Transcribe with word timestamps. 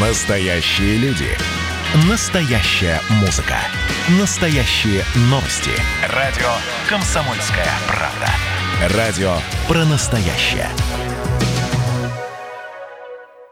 Настоящие 0.00 0.96
люди. 0.98 1.26
Настоящая 2.08 3.00
музыка. 3.20 3.56
Настоящие 4.20 5.02
новости. 5.22 5.72
Радио 6.14 6.46
«Комсомольская 6.88 7.66
правда». 7.88 8.96
Радио 8.96 9.32
про 9.66 9.84
настоящее. 9.86 10.68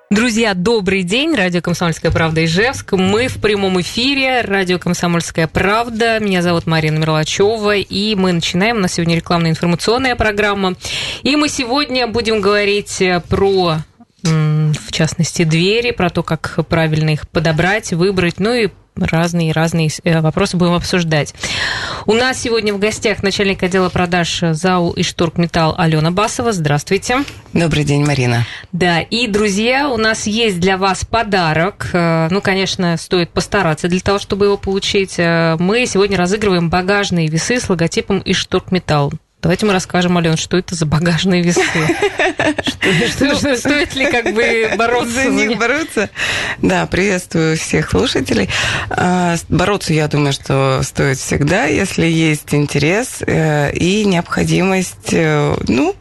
Друзья, 0.09 0.55
добрый 0.55 1.03
день. 1.03 1.35
Радио 1.35 1.61
«Комсомольская 1.61 2.13
правда» 2.13 2.45
Ижевск. 2.45 2.93
Мы 2.93 3.27
в 3.27 3.41
прямом 3.41 3.81
эфире. 3.81 4.43
Радио 4.43 4.79
«Комсомольская 4.79 5.49
правда». 5.49 6.21
Меня 6.21 6.43
зовут 6.43 6.67
Марина 6.67 6.99
Мерлачева. 6.99 7.75
И 7.75 8.15
мы 8.15 8.31
начинаем. 8.31 8.77
У 8.77 8.81
нас 8.81 8.93
сегодня 8.93 9.17
рекламная 9.17 9.51
информационная 9.51 10.15
программа. 10.15 10.77
И 11.25 11.35
мы 11.35 11.49
сегодня 11.49 12.07
будем 12.07 12.41
говорить 12.41 13.03
про 13.29 13.79
в 14.27 14.93
частности, 14.93 15.45
двери, 15.45 15.91
про 15.91 16.11
то, 16.11 16.23
как 16.23 16.59
правильно 16.69 17.11
их 17.11 17.29
подобрать, 17.29 17.93
выбрать, 17.93 18.39
ну 18.39 18.53
и 18.53 18.69
разные-разные 18.97 19.91
э, 20.05 20.21
вопросы 20.21 20.57
будем 20.57 20.75
обсуждать. 20.75 21.35
У 22.07 22.13
нас 22.13 22.41
сегодня 22.41 22.73
в 22.73 22.79
гостях 22.79 23.23
начальник 23.23 23.63
отдела 23.63 23.89
продаж 23.89 24.43
ЗАУ 24.53 24.93
и 24.93 25.03
Металл 25.39 25.75
Алена 25.77 26.11
Басова. 26.11 26.53
Здравствуйте. 26.53 27.25
Добрый 27.53 27.85
день, 27.85 28.05
Марина. 28.05 28.47
Да, 28.73 29.01
и, 29.01 29.27
друзья, 29.27 29.91
у 29.91 29.97
нас 29.97 30.27
есть 30.27 30.61
для 30.61 30.79
вас 30.79 31.05
подарок. 31.05 31.91
Э, 31.93 32.29
ну, 32.31 32.41
конечно, 32.41 32.97
стоит 32.97 33.31
постараться 33.31 33.89
для 33.89 34.01
того, 34.01 34.19
чтобы 34.19 34.47
его 34.47 34.57
получить. 34.57 35.19
Э, 35.19 35.57
мы 35.59 35.87
сегодня 35.87 36.17
разыгрываем 36.17 36.71
багажные 36.71 37.29
весы 37.29 37.61
с 37.61 37.69
логотипом 37.69 38.23
Металл. 38.73 39.13
Давайте 39.43 39.67
мы 39.67 39.73
расскажем, 39.75 40.17
Ален, 40.17 40.37
что 40.37 40.57
это 40.57 40.75
за 40.75 40.87
багажные 40.87 41.43
весы. 41.43 41.61
Стоит 43.59 43.95
ли 43.95 44.11
как 44.11 44.35
бы 44.35 44.73
бороться 44.77 45.13
за 45.13 45.29
них? 45.29 45.59
бороться? 45.59 46.11
Да, 46.63 46.87
приветствую 46.87 47.57
всех 47.57 47.91
слушателей. 47.91 48.49
А, 48.91 49.37
бороться, 49.49 49.93
я 49.93 50.09
думаю, 50.09 50.33
что 50.33 50.81
стоит 50.83 51.19
всегда, 51.19 51.67
если 51.67 52.07
есть 52.07 52.55
интерес 52.55 53.23
э, 53.27 53.73
и 53.73 54.05
необходимость, 54.05 55.13
э, 55.13 55.55
ну, 55.69 55.95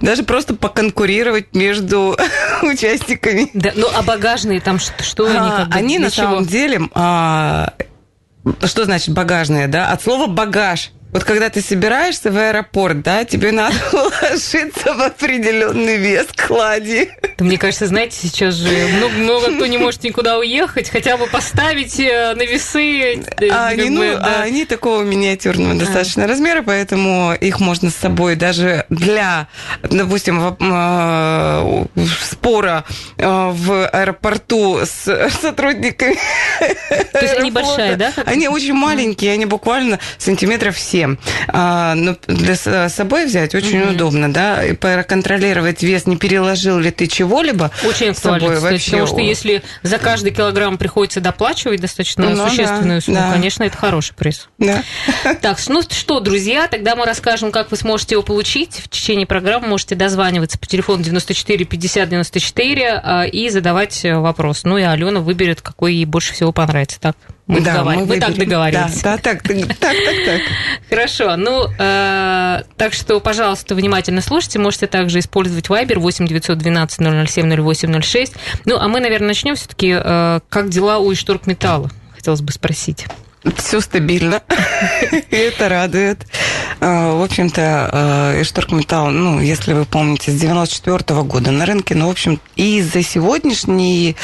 даже 0.00 0.24
просто 0.24 0.54
поконкурировать 0.54 1.54
между 1.54 2.16
участниками. 2.62 3.50
Да, 3.54 3.72
ну 3.74 3.86
а 3.94 4.02
багажные 4.02 4.60
там 4.60 4.78
что, 4.78 5.02
что 5.02 5.26
они? 5.26 5.36
А, 5.36 5.68
они 5.70 5.98
на 5.98 6.10
самом 6.10 6.44
деле, 6.44 6.80
а, 6.92 7.72
что 8.64 8.84
значит 8.84 9.14
багажные, 9.14 9.68
да? 9.68 9.90
От 9.90 10.02
слова 10.02 10.26
багаж. 10.26 10.90
Вот 11.10 11.24
когда 11.24 11.48
ты 11.48 11.62
собираешься 11.62 12.30
в 12.30 12.36
аэропорт, 12.36 13.00
да, 13.00 13.24
тебе 13.24 13.50
надо 13.50 13.74
уложиться 13.92 14.92
в 14.92 15.00
определенный 15.00 15.96
вес 15.96 16.26
клади. 16.36 17.10
Да, 17.38 17.44
мне 17.44 17.56
кажется, 17.56 17.86
знаете, 17.86 18.18
сейчас 18.20 18.54
же 18.54 18.68
много, 18.88 19.14
много 19.14 19.54
кто 19.54 19.66
не 19.66 19.78
может 19.78 20.02
никуда 20.02 20.38
уехать, 20.38 20.90
хотя 20.90 21.16
бы 21.16 21.26
поставить 21.26 21.98
э, 21.98 22.34
на 22.34 22.42
весы. 22.42 23.22
Э, 23.40 23.48
а 23.50 23.68
они, 23.68 23.88
ну, 23.88 24.02
да. 24.02 24.42
они 24.42 24.66
такого 24.66 25.02
миниатюрного 25.02 25.72
а. 25.72 25.78
достаточно 25.78 26.26
размера, 26.26 26.62
поэтому 26.62 27.32
их 27.32 27.58
можно 27.58 27.90
с 27.90 27.94
собой 27.94 28.36
даже 28.36 28.84
для, 28.90 29.48
допустим, 29.82 30.56
э, 30.60 31.86
спора 32.20 32.84
в 33.16 33.86
аэропорту 33.86 34.80
с 34.84 35.30
сотрудниками. 35.40 36.16
То 37.12 37.20
есть 37.22 37.34
они 37.38 37.50
большие, 37.50 37.96
да? 37.96 38.12
Они 38.26 38.46
очень 38.48 38.74
маленькие, 38.74 39.32
они 39.32 39.46
буквально 39.46 39.98
сантиметров 40.18 40.78
7 40.78 40.97
все. 40.98 41.16
А, 41.48 41.94
но 41.94 42.16
ну, 42.26 42.34
для 42.34 42.88
собой 42.88 43.26
взять 43.26 43.54
очень 43.54 43.82
угу. 43.82 43.92
удобно, 43.92 44.32
да, 44.32 44.64
и 44.64 44.72
проконтролировать 44.72 45.82
вес, 45.82 46.06
не 46.06 46.16
переложил 46.16 46.78
ли 46.78 46.90
ты 46.90 47.06
чего-либо 47.06 47.70
Очень 47.84 48.10
актуально, 48.10 48.40
собой, 48.40 48.56
кстати, 48.56 48.72
вообще... 48.72 48.90
потому 48.90 49.06
что 49.06 49.20
если 49.20 49.62
за 49.82 49.98
каждый 49.98 50.32
килограмм 50.32 50.78
приходится 50.78 51.20
доплачивать 51.20 51.80
достаточно 51.80 52.28
ну, 52.30 52.48
существенную 52.48 53.00
да, 53.00 53.04
сумму, 53.04 53.18
да. 53.18 53.32
конечно, 53.32 53.62
это 53.64 53.76
хороший 53.76 54.14
приз. 54.14 54.48
Да. 54.58 54.82
Так, 55.40 55.58
ну 55.68 55.82
что, 55.82 56.20
друзья, 56.20 56.66
тогда 56.68 56.96
мы 56.96 57.04
расскажем, 57.04 57.52
как 57.52 57.70
вы 57.70 57.76
сможете 57.76 58.14
его 58.14 58.22
получить. 58.22 58.80
В 58.84 58.88
течение 58.88 59.26
программы 59.26 59.68
можете 59.68 59.94
дозваниваться 59.94 60.58
по 60.58 60.66
телефону 60.66 61.02
94 61.02 61.64
50 61.64 62.08
94 62.08 63.30
и 63.30 63.50
задавать 63.50 64.00
вопрос. 64.04 64.64
Ну 64.64 64.78
и 64.78 64.82
Алена 64.82 65.20
выберет, 65.20 65.60
какой 65.60 65.94
ей 65.94 66.04
больше 66.04 66.32
всего 66.32 66.52
понравится. 66.52 66.98
Так? 67.00 67.16
Мы, 67.48 67.62
да, 67.62 67.78
договор... 67.78 67.94
мы, 67.94 68.04
мы 68.04 68.20
так 68.20 68.34
договорились. 68.36 69.00
Да, 69.00 69.16
да 69.16 69.22
так, 69.22 69.42
так, 69.42 69.56
так, 69.80 69.96
так. 70.26 70.40
Хорошо. 70.90 71.34
Ну, 71.36 71.66
э, 71.78 72.62
так 72.76 72.92
что, 72.92 73.20
пожалуйста, 73.20 73.74
внимательно 73.74 74.20
слушайте. 74.20 74.58
Можете 74.58 74.86
также 74.86 75.20
использовать 75.20 75.66
Viber 75.66 75.98
8 75.98 76.26
912 76.26 77.28
007 77.28 77.72
0806. 77.72 78.34
Ну, 78.66 78.76
а 78.76 78.86
мы, 78.88 79.00
наверное, 79.00 79.28
начнем 79.28 79.56
все-таки. 79.56 79.94
Э, 79.98 80.40
как 80.50 80.68
дела 80.68 80.98
у 80.98 81.10
Ишторг 81.10 81.46
Металла? 81.46 81.90
Хотелось 82.14 82.42
бы 82.42 82.52
спросить. 82.52 83.06
Все 83.56 83.80
стабильно, 83.80 84.42
и 85.30 85.36
это 85.36 85.70
радует. 85.70 86.26
Э, 86.80 87.12
в 87.12 87.22
общем-то, 87.22 88.34
Эшторг 88.42 88.72
Металл, 88.72 89.06
ну, 89.10 89.40
если 89.40 89.72
вы 89.72 89.86
помните, 89.86 90.32
с 90.32 90.38
94 90.38 91.22
года 91.22 91.50
на 91.50 91.64
рынке, 91.64 91.94
ну, 91.94 92.08
в 92.08 92.10
общем, 92.10 92.40
и 92.56 92.82
за 92.82 93.02
сегодняшний 93.02 94.16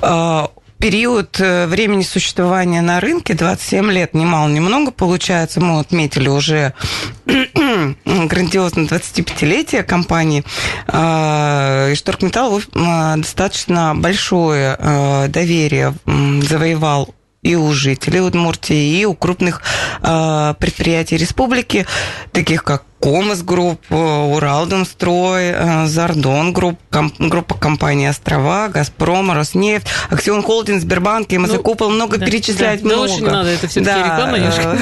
э, 0.00 0.46
период 0.78 1.40
э, 1.40 1.66
времени 1.66 2.02
существования 2.02 2.82
на 2.82 3.00
рынке, 3.00 3.34
27 3.34 3.90
лет, 3.90 4.14
немало, 4.14 4.48
немного 4.48 4.90
получается, 4.90 5.60
мы 5.60 5.80
отметили 5.80 6.28
уже 6.28 6.74
грандиозное 7.26 8.86
25-летие 8.86 9.82
компании. 9.82 10.44
А, 10.86 11.90
и 11.90 11.94
Шторгметалл 11.94 12.60
э, 12.60 13.16
достаточно 13.16 13.94
большое 13.94 14.76
э, 14.78 15.28
доверие 15.28 15.94
завоевал 16.06 17.15
и 17.46 17.54
у 17.54 17.72
жителей 17.72 18.20
Удмуртии, 18.20 19.00
и 19.00 19.04
у 19.04 19.14
крупных 19.14 19.62
э, 20.02 20.54
предприятий 20.58 21.16
республики, 21.16 21.86
таких 22.32 22.64
как 22.64 22.82
КОМОС 23.00 23.42
Групп, 23.42 23.80
Уралдомстрой, 23.90 25.52
э, 25.54 25.86
Зардон 25.86 26.52
Групп, 26.52 26.80
комп, 26.90 27.14
группа 27.20 27.54
компании 27.54 28.08
Острова, 28.08 28.66
Газпром, 28.68 29.30
Роснефть, 29.30 29.86
Аксион 30.10 30.42
Холдинг, 30.42 30.80
Сбербанк, 30.80 31.30
ИЭМЗ 31.30 31.52
ну, 31.52 31.62
Купол, 31.62 31.90
много 31.90 32.18
да, 32.18 32.26
перечислять 32.26 32.82
да, 32.82 32.86
много. 32.86 33.08
Да, 33.08 33.14
не 33.14 33.20
надо, 33.20 33.48
это 33.50 33.68
все-таки 33.68 34.00
да, 34.00 34.06
реклама 34.06 34.38
немножко. 34.38 34.78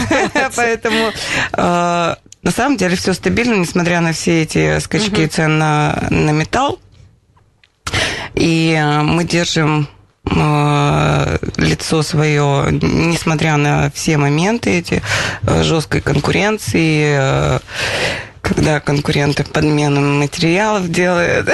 Поэтому 0.56 1.12
э, 1.52 2.14
на 2.42 2.50
самом 2.50 2.78
деле 2.78 2.96
все 2.96 3.12
стабильно, 3.12 3.56
несмотря 3.56 4.00
на 4.00 4.14
все 4.14 4.42
эти 4.42 4.78
скачки 4.78 5.26
цен 5.26 5.58
на, 5.58 6.06
на 6.08 6.30
металл. 6.30 6.78
И 8.34 8.74
э, 8.74 9.02
мы 9.02 9.24
держим 9.24 9.86
Э, 9.86 10.03
лицо 10.26 12.02
свое, 12.02 12.68
несмотря 12.70 13.56
на 13.56 13.90
все 13.90 14.16
моменты 14.16 14.78
эти 14.78 15.02
э, 15.42 15.62
жесткой 15.62 16.00
конкуренции, 16.00 17.16
э, 17.18 17.58
когда 18.44 18.78
конкуренты 18.78 19.42
подмену 19.42 20.00
материалов 20.00 20.90
делают. 20.90 21.48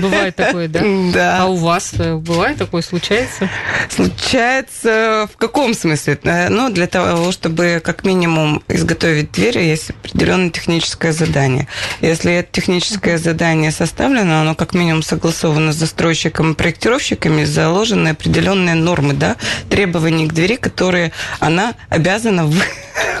Бывает 0.00 0.34
такое, 0.34 0.66
да? 0.66 0.82
Да. 1.14 1.42
А 1.42 1.46
у 1.46 1.54
вас 1.54 1.94
бывает 1.94 2.58
такое, 2.58 2.82
случается? 2.82 3.48
Случается 3.88 5.28
в 5.32 5.36
каком 5.36 5.72
смысле? 5.72 6.18
Ну, 6.50 6.68
для 6.70 6.88
того, 6.88 7.30
чтобы 7.30 7.80
как 7.82 8.04
минимум 8.04 8.62
изготовить 8.66 9.30
дверь, 9.30 9.58
есть 9.60 9.90
определенное 9.90 10.50
техническое 10.50 11.12
задание. 11.12 11.68
Если 12.00 12.32
это 12.32 12.48
техническое 12.50 13.18
задание 13.18 13.70
составлено, 13.70 14.40
оно 14.40 14.54
как 14.56 14.74
минимум 14.74 15.02
согласовано 15.02 15.72
с 15.72 15.76
застройщиком 15.76 16.52
и 16.52 16.54
проектировщиками, 16.54 17.44
заложены 17.44 18.08
определенные 18.08 18.74
нормы, 18.74 19.14
да, 19.14 19.36
требований 19.70 20.26
к 20.26 20.32
двери, 20.32 20.56
которые 20.56 21.12
она 21.38 21.74
обязана 21.88 22.50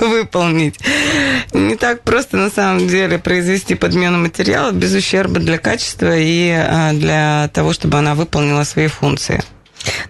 выполнить. 0.00 0.78
Не 1.52 1.76
так 1.76 2.02
просто 2.02 2.36
на 2.36 2.50
самом 2.50 2.88
деле 2.88 3.18
произвести 3.18 3.74
подмену 3.74 4.18
материала 4.18 4.72
без 4.72 4.94
ущерба 4.94 5.40
для 5.40 5.58
качества 5.58 6.16
и 6.16 6.50
а, 6.50 6.92
для 6.92 7.48
того, 7.52 7.72
чтобы 7.72 7.98
она 7.98 8.14
выполнила 8.14 8.64
свои 8.64 8.88
функции. 8.88 9.42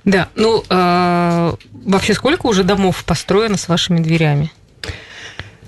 Да, 0.04 0.28
ну 0.34 0.64
э, 0.68 1.54
вообще 1.84 2.14
сколько 2.14 2.46
уже 2.46 2.64
домов 2.64 3.04
построено 3.04 3.56
с 3.56 3.68
вашими 3.68 4.00
дверями? 4.00 4.50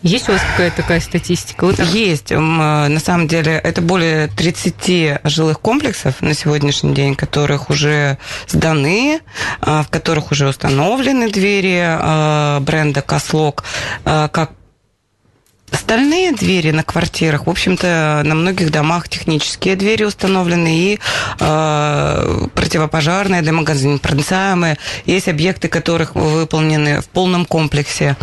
Есть 0.02 0.28
у 0.28 0.32
вас 0.32 0.40
какая-то 0.52 0.76
такая 0.76 1.00
статистика? 1.00 1.64
Вот 1.64 1.78
Есть. 1.78 2.30
На 2.30 3.00
самом 3.00 3.26
деле 3.26 3.52
это 3.52 3.80
более 3.80 4.28
30 4.28 5.20
жилых 5.24 5.60
комплексов 5.60 6.20
на 6.20 6.34
сегодняшний 6.34 6.94
день, 6.94 7.16
которых 7.16 7.70
уже 7.70 8.18
сданы, 8.46 9.20
а, 9.60 9.82
в 9.82 9.88
которых 9.88 10.30
уже 10.30 10.48
установлены 10.48 11.30
двери 11.30 11.80
а, 11.82 12.60
бренда 12.60 13.02
Кослок 13.02 13.64
как 14.04 14.52
Остальные 15.70 16.32
двери 16.32 16.70
на 16.70 16.82
квартирах, 16.82 17.46
в 17.46 17.50
общем-то, 17.50 18.22
на 18.24 18.34
многих 18.34 18.70
домах 18.70 19.08
технические 19.08 19.76
двери 19.76 20.04
установлены 20.04 20.68
и 20.68 20.98
э, 21.40 22.46
противопожарные 22.54 23.42
для 23.42 23.52
магазинов, 23.52 24.00
проницаемые. 24.00 24.78
Есть 25.04 25.28
объекты, 25.28 25.68
которых 25.68 26.14
выполнены 26.14 27.00
в 27.00 27.08
полном 27.08 27.44
комплексе. 27.44 28.16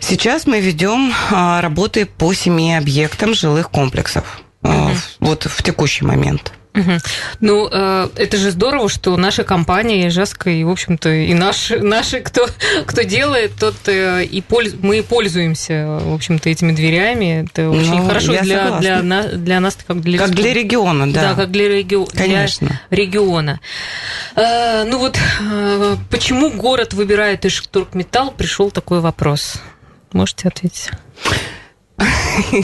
Сейчас 0.00 0.46
мы 0.46 0.60
ведем 0.60 1.12
э, 1.12 1.60
работы 1.60 2.06
по 2.06 2.32
семи 2.34 2.74
объектам 2.74 3.34
жилых 3.34 3.70
комплексов. 3.70 4.42
Э, 4.62 4.90
вот 5.20 5.44
в 5.44 5.62
текущий 5.62 6.04
момент. 6.04 6.52
Угу. 6.74 6.92
Ну, 7.40 7.68
э, 7.70 8.08
это 8.16 8.36
же 8.36 8.50
здорово, 8.50 8.88
что 8.88 9.16
наша 9.16 9.44
компания 9.44 10.08
Ижевска, 10.08 10.50
и, 10.50 10.64
в 10.64 10.70
общем-то, 10.70 11.08
и 11.08 11.32
наши, 11.32 11.78
наши 11.80 12.20
кто, 12.20 12.48
кто 12.84 13.02
делает, 13.02 13.52
тот 13.58 13.76
э, 13.86 14.24
и 14.24 14.40
польз, 14.40 14.74
мы 14.82 15.02
пользуемся, 15.02 16.00
в 16.02 16.14
общем-то, 16.14 16.50
этими 16.50 16.72
дверями. 16.72 17.46
Это 17.46 17.70
очень 17.70 17.94
ну, 17.94 18.06
хорошо 18.06 18.32
для, 18.42 18.78
для, 18.80 19.02
для, 19.02 19.22
для 19.22 19.60
нас, 19.60 19.78
как 19.86 20.00
для 20.00 20.18
Как 20.18 20.30
для 20.30 20.52
региона, 20.52 21.12
да. 21.12 21.30
Да, 21.30 21.34
как 21.34 21.52
для, 21.52 21.68
реги... 21.68 21.96
Конечно. 22.12 22.80
для 22.90 22.98
региона. 22.98 23.60
Э, 24.34 24.84
ну 24.84 24.98
вот, 24.98 25.16
э, 25.40 25.96
почему 26.10 26.50
город 26.50 26.92
выбирает 26.92 27.46
Ижторгметалл, 27.46 28.32
пришел 28.32 28.72
такой 28.72 28.98
вопрос. 29.00 29.60
Можете 30.12 30.48
ответить? 30.48 30.90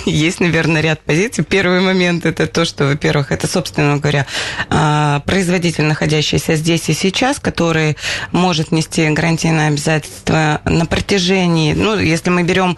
Есть, 0.04 0.40
наверное, 0.40 0.82
ряд 0.82 1.00
позиций. 1.00 1.44
Первый 1.44 1.80
момент 1.80 2.26
это 2.26 2.46
то, 2.46 2.64
что, 2.64 2.86
во-первых, 2.86 3.30
это, 3.30 3.46
собственно 3.46 3.96
говоря, 3.98 4.26
а, 4.68 5.20
производитель, 5.20 5.84
находящийся 5.84 6.56
здесь 6.56 6.88
и 6.88 6.94
сейчас, 6.94 7.38
который 7.38 7.96
может 8.32 8.72
нести 8.72 9.08
гарантийные 9.10 9.68
обязательства 9.68 10.60
на 10.64 10.86
протяжении, 10.86 11.74
ну, 11.74 11.98
если 11.98 12.30
мы 12.30 12.42
берем 12.42 12.76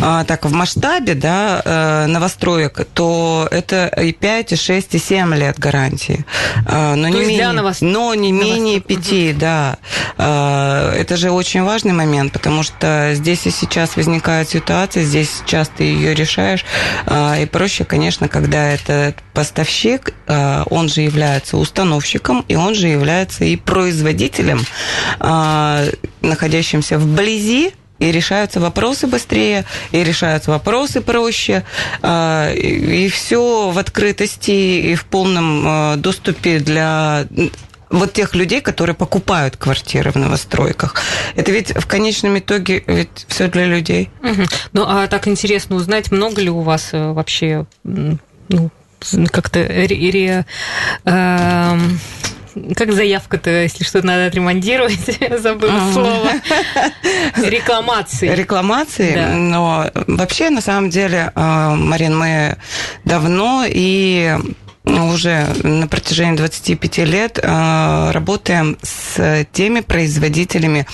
а, 0.00 0.24
так 0.24 0.44
в 0.44 0.52
масштабе, 0.52 1.14
да, 1.14 1.62
э, 1.64 2.06
новостроек, 2.06 2.86
то 2.94 3.46
это 3.50 3.86
и 3.86 4.12
5, 4.12 4.52
и 4.52 4.56
6, 4.56 4.94
и 4.94 4.98
7 4.98 5.34
лет 5.34 5.58
гарантии. 5.58 6.24
А, 6.66 6.94
но 6.94 7.10
то 7.10 7.18
не 7.18 7.26
менее, 7.26 7.52
новост... 7.52 7.82
но 7.82 8.14
не 8.14 8.32
менее 8.32 8.80
5, 8.80 8.98
угу. 8.98 9.40
да. 9.40 9.78
Это 10.16 11.16
же 11.16 11.30
очень 11.30 11.62
важный 11.62 11.92
момент, 11.92 12.32
потому 12.32 12.62
что 12.62 13.12
здесь 13.14 13.46
и 13.46 13.50
сейчас 13.50 13.96
возникают 13.96 14.48
ситуации, 14.48 15.02
здесь 15.02 15.42
часто 15.46 15.89
ее 15.90 16.14
решаешь. 16.14 16.64
А, 17.06 17.38
и 17.38 17.46
проще, 17.46 17.84
конечно, 17.84 18.28
когда 18.28 18.72
этот 18.72 19.16
поставщик, 19.32 20.14
а, 20.26 20.64
он 20.70 20.88
же 20.88 21.02
является 21.02 21.56
установщиком, 21.56 22.44
и 22.48 22.54
он 22.54 22.74
же 22.74 22.88
является 22.88 23.44
и 23.44 23.56
производителем, 23.56 24.60
а, 25.18 25.84
находящимся 26.20 26.98
вблизи 26.98 27.72
и 27.98 28.10
решаются 28.10 28.60
вопросы 28.60 29.06
быстрее, 29.06 29.66
и 29.92 30.02
решаются 30.02 30.50
вопросы 30.50 31.02
проще, 31.02 31.64
и 32.02 33.10
все 33.12 33.70
в 33.70 33.78
открытости 33.78 34.50
и 34.50 34.94
в 34.94 35.04
полном 35.04 36.00
доступе 36.00 36.60
для 36.60 37.26
вот 37.90 38.12
тех 38.12 38.34
людей, 38.34 38.60
которые 38.60 38.94
покупают 38.94 39.56
квартиры 39.56 40.12
в 40.12 40.16
новостройках. 40.16 40.94
Это 41.34 41.50
ведь 41.50 41.76
в 41.76 41.86
конечном 41.86 42.38
итоге 42.38 42.82
ведь 42.86 43.26
все 43.28 43.48
для 43.48 43.66
людей. 43.66 44.10
Угу. 44.22 44.42
Ну, 44.72 44.84
а 44.86 45.06
так 45.08 45.28
интересно 45.28 45.76
узнать, 45.76 46.10
много 46.12 46.40
ли 46.40 46.50
у 46.50 46.60
вас 46.60 46.90
э, 46.92 47.12
вообще 47.12 47.66
ну, 47.84 48.70
как-то 49.32 49.60
ре, 49.60 50.44
э, 51.04 51.78
как 52.76 52.92
заявка-то, 52.92 53.50
если 53.50 53.84
что-то 53.84 54.06
надо 54.06 54.26
отремонтировать, 54.26 55.18
забыла 55.40 55.92
слово. 55.92 56.30
Рекламации. 57.48 58.34
Рекламации, 58.34 59.14
да. 59.14 59.28
но 59.34 59.90
вообще, 60.06 60.50
на 60.50 60.60
самом 60.60 60.90
деле, 60.90 61.32
э, 61.34 61.74
Марин, 61.74 62.16
мы 62.16 62.56
давно 63.04 63.64
и 63.66 64.36
уже 64.84 65.46
на 65.62 65.86
протяжении 65.86 66.36
25 66.36 66.98
лет 66.98 67.38
э, 67.42 68.10
работаем 68.12 68.78
с 68.82 69.44
теми 69.52 69.80
производителями 69.80 70.86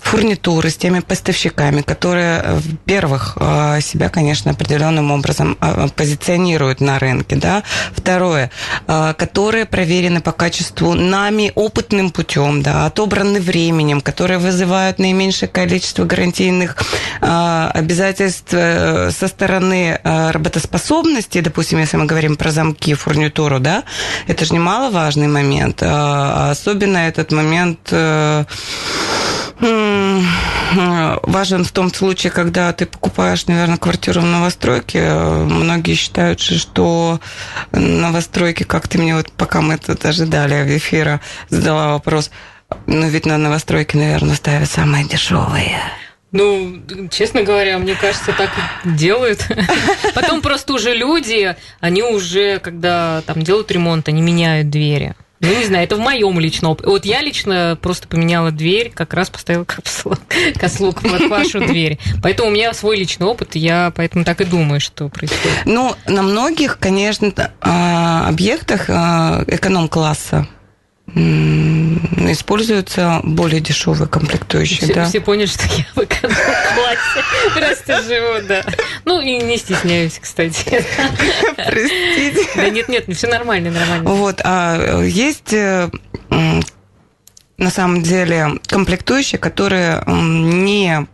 фурнитуры, 0.00 0.68
с 0.68 0.76
теми 0.76 1.00
поставщиками, 1.00 1.80
которые, 1.80 2.42
во-первых, 2.42 3.38
э, 3.40 3.80
себя, 3.80 4.10
конечно, 4.10 4.50
определенным 4.50 5.10
образом 5.10 5.56
э, 5.60 5.88
позиционируют 5.96 6.82
на 6.82 6.98
рынке, 6.98 7.36
да. 7.36 7.62
Второе, 7.92 8.50
которые 8.86 9.64
проверены 9.64 10.20
по 10.20 10.32
качеству 10.32 10.94
нами 10.94 11.52
опытным 11.54 12.10
путем, 12.10 12.62
да, 12.62 12.86
отобраны 12.86 13.40
временем, 13.40 14.00
которые 14.00 14.38
вызывают 14.38 14.98
наименьшее 14.98 15.48
количество 15.48 16.04
гарантийных 16.04 16.76
обязательств 17.20 18.50
со 18.50 19.28
стороны 19.28 19.98
работоспособности, 20.02 21.40
допустим, 21.40 21.78
если 21.78 21.96
мы 21.96 22.06
говорим 22.06 22.36
про 22.36 22.50
замки, 22.50 22.94
фурнитуры, 22.94 23.13
фурнитуру, 23.14 23.60
да, 23.60 23.84
это 24.26 24.44
же 24.44 24.54
немаловажный 24.54 25.28
момент. 25.28 25.82
А 25.82 26.50
особенно 26.50 26.98
этот 26.98 27.32
момент 27.32 27.78
э, 27.90 28.44
важен 31.22 31.64
в 31.64 31.72
том 31.72 31.92
случае, 31.94 32.32
когда 32.32 32.72
ты 32.72 32.86
покупаешь, 32.86 33.46
наверное, 33.46 33.78
квартиру 33.78 34.20
в 34.20 34.24
новостройке. 34.24 35.14
Многие 35.14 35.94
считают, 35.94 36.40
что 36.40 37.20
новостройки, 37.72 38.64
как 38.64 38.88
ты 38.88 38.98
мне 38.98 39.14
вот, 39.14 39.30
пока 39.32 39.60
мы 39.60 39.78
тут 39.78 40.04
ожидали 40.04 40.64
в 40.64 40.76
эфира, 40.76 41.20
задала 41.48 41.92
вопрос, 41.92 42.30
ну 42.86 43.08
ведь 43.08 43.26
на 43.26 43.38
новостройке, 43.38 43.96
наверное, 43.98 44.34
ставят 44.34 44.70
самые 44.70 45.04
дешевые. 45.04 45.78
Ну, 46.34 46.82
честно 47.12 47.44
говоря, 47.44 47.78
мне 47.78 47.94
кажется, 47.94 48.34
так 48.36 48.50
делают. 48.84 49.46
Потом 50.16 50.42
просто 50.42 50.72
уже 50.72 50.92
люди, 50.92 51.54
они 51.78 52.02
уже, 52.02 52.58
когда 52.58 53.22
там 53.24 53.42
делают 53.42 53.70
ремонт, 53.70 54.08
они 54.08 54.20
меняют 54.20 54.68
двери. 54.68 55.14
Ну, 55.38 55.56
не 55.56 55.64
знаю, 55.64 55.84
это 55.84 55.94
в 55.94 56.00
моем 56.00 56.40
личном 56.40 56.72
опыте. 56.72 56.88
Вот 56.88 57.04
я 57.04 57.22
лично 57.22 57.78
просто 57.80 58.08
поменяла 58.08 58.50
дверь, 58.50 58.90
как 58.92 59.14
раз 59.14 59.30
поставила 59.30 59.62
капсулу, 59.62 60.16
кослук 60.58 61.02
под 61.02 61.28
вашу 61.28 61.60
дверь. 61.60 62.00
Поэтому 62.20 62.48
у 62.48 62.52
меня 62.52 62.74
свой 62.74 62.96
личный 62.96 63.28
опыт, 63.28 63.54
я 63.54 63.92
поэтому 63.94 64.24
так 64.24 64.40
и 64.40 64.44
думаю, 64.44 64.80
что 64.80 65.08
происходит. 65.08 65.58
Ну, 65.66 65.94
на 66.08 66.22
многих, 66.22 66.80
конечно, 66.80 67.32
а, 67.60 68.26
объектах 68.28 68.86
а, 68.88 69.44
эконом-класса 69.46 70.48
используются 71.14 73.20
более 73.22 73.60
дешевые 73.60 74.08
комплектующие, 74.08 74.86
все, 74.86 74.94
да. 74.94 75.04
Все 75.06 75.20
поняли, 75.20 75.46
что 75.46 75.62
я 75.64 75.86
в 75.94 75.98
эконом-классе 75.98 77.22
просто 77.54 78.02
живу, 78.02 78.46
да. 78.48 78.64
Ну, 79.04 79.20
и 79.20 79.40
не 79.40 79.56
стесняюсь, 79.56 80.18
кстати. 80.20 80.84
Простите. 81.56 82.48
Да 82.56 82.68
нет, 82.68 82.88
нет, 82.88 83.16
все 83.16 83.28
нормально, 83.28 83.70
нормально. 83.70 84.10
Вот, 84.10 84.40
а 84.42 85.02
есть 85.02 85.52
э, 85.52 85.88
на 87.58 87.70
самом 87.70 88.02
деле 88.02 88.58
комплектующие, 88.66 89.38
которые 89.38 90.02
не 90.06 91.06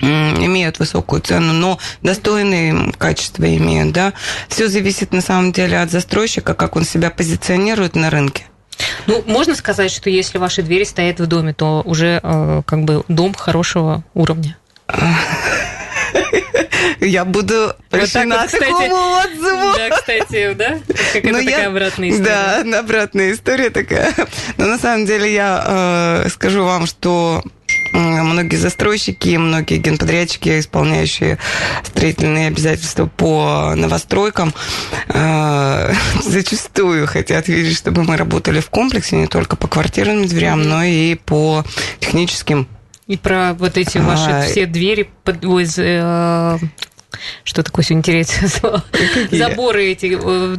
имеют 0.00 0.78
высокую 0.78 1.20
цену, 1.22 1.52
но 1.52 1.80
достойные 2.02 2.92
качества 2.98 3.44
имеют, 3.56 3.92
да. 3.92 4.12
Все 4.48 4.68
зависит 4.68 5.12
на 5.12 5.20
самом 5.20 5.50
деле 5.50 5.80
от 5.80 5.90
застройщика, 5.90 6.54
как 6.54 6.76
он 6.76 6.84
себя 6.84 7.10
позиционирует 7.10 7.96
на 7.96 8.10
рынке. 8.10 8.44
Ну, 9.06 9.22
можно 9.26 9.54
сказать, 9.54 9.90
что 9.90 10.10
если 10.10 10.38
ваши 10.38 10.62
двери 10.62 10.84
стоят 10.84 11.20
в 11.20 11.26
доме, 11.26 11.52
то 11.54 11.82
уже 11.84 12.20
э, 12.22 12.62
как 12.66 12.84
бы 12.84 13.04
дом 13.08 13.34
хорошего 13.34 14.04
уровня. 14.14 14.56
Я 17.00 17.24
буду 17.24 17.74
прощена 17.90 18.42
вот 18.42 18.50
такому 18.50 18.94
отзыву. 19.18 19.72
Да, 19.76 19.96
кстати, 19.96 20.52
да? 20.54 20.78
Какая-то 21.12 21.38
ну, 21.38 21.44
такая 21.44 21.68
обратная 21.68 22.10
история. 22.10 22.64
Да, 22.64 22.78
обратная 22.78 23.32
история 23.32 23.70
такая. 23.70 24.12
Но 24.56 24.66
на 24.66 24.78
самом 24.78 25.06
деле 25.06 25.32
я 25.32 26.24
э, 26.24 26.28
скажу 26.30 26.64
вам, 26.64 26.86
что 26.86 27.42
многие 27.98 28.56
застройщики, 28.56 29.36
многие 29.36 29.78
генподрядчики, 29.78 30.58
исполняющие 30.60 31.38
строительные 31.84 32.48
обязательства 32.48 33.06
по 33.06 33.74
новостройкам, 33.74 34.54
э, 35.08 35.92
зачастую 36.24 37.06
хотят 37.06 37.48
видеть, 37.48 37.76
чтобы 37.76 38.04
мы 38.04 38.16
работали 38.16 38.60
в 38.60 38.70
комплексе 38.70 39.16
не 39.16 39.26
только 39.26 39.56
по 39.56 39.68
квартирным 39.68 40.26
дверям, 40.26 40.62
но 40.62 40.82
и 40.84 41.14
по 41.14 41.64
техническим. 42.00 42.68
И 43.06 43.16
про 43.16 43.54
вот 43.54 43.76
эти 43.78 43.98
ваши 43.98 44.30
а, 44.30 44.42
все 44.42 44.66
двери, 44.66 45.08
ой, 45.42 45.66
э, 45.78 46.58
что 47.44 47.62
такое 47.62 47.84
сегодня 47.84 48.00
интересное 48.00 48.48
слово? 48.48 48.84
Заборы 49.30 49.86
эти, 49.86 50.06
э, 50.06 50.56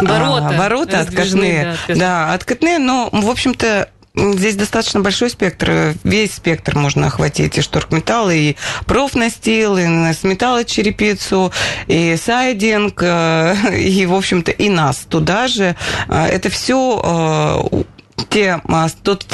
ворота. 0.00 0.48
А, 0.48 0.52
ворота 0.58 1.00
откатные. 1.00 1.76
Да, 1.86 1.94
да, 1.94 2.34
откатные, 2.34 2.78
но, 2.78 3.08
в 3.12 3.30
общем-то, 3.30 3.88
Здесь 4.18 4.56
достаточно 4.56 5.00
большой 5.00 5.30
спектр. 5.30 5.94
Весь 6.04 6.34
спектр 6.34 6.76
можно 6.76 7.06
охватить. 7.06 7.56
И 7.58 7.60
шторкметалл, 7.60 8.30
и 8.30 8.56
профнастил, 8.86 9.76
и 9.76 9.82
с 9.84 10.24
металлочерепицу, 10.24 11.52
и 11.86 12.16
сайдинг, 12.16 13.02
э, 13.02 13.54
и, 13.78 14.06
в 14.06 14.14
общем-то, 14.14 14.50
и 14.50 14.68
нас 14.68 15.06
туда 15.08 15.48
же. 15.48 15.76
Э, 16.08 16.26
это 16.26 16.50
все 16.50 17.00
э, 17.72 17.82
те, 18.28 18.60
а, 18.68 18.88
тот, 19.02 19.26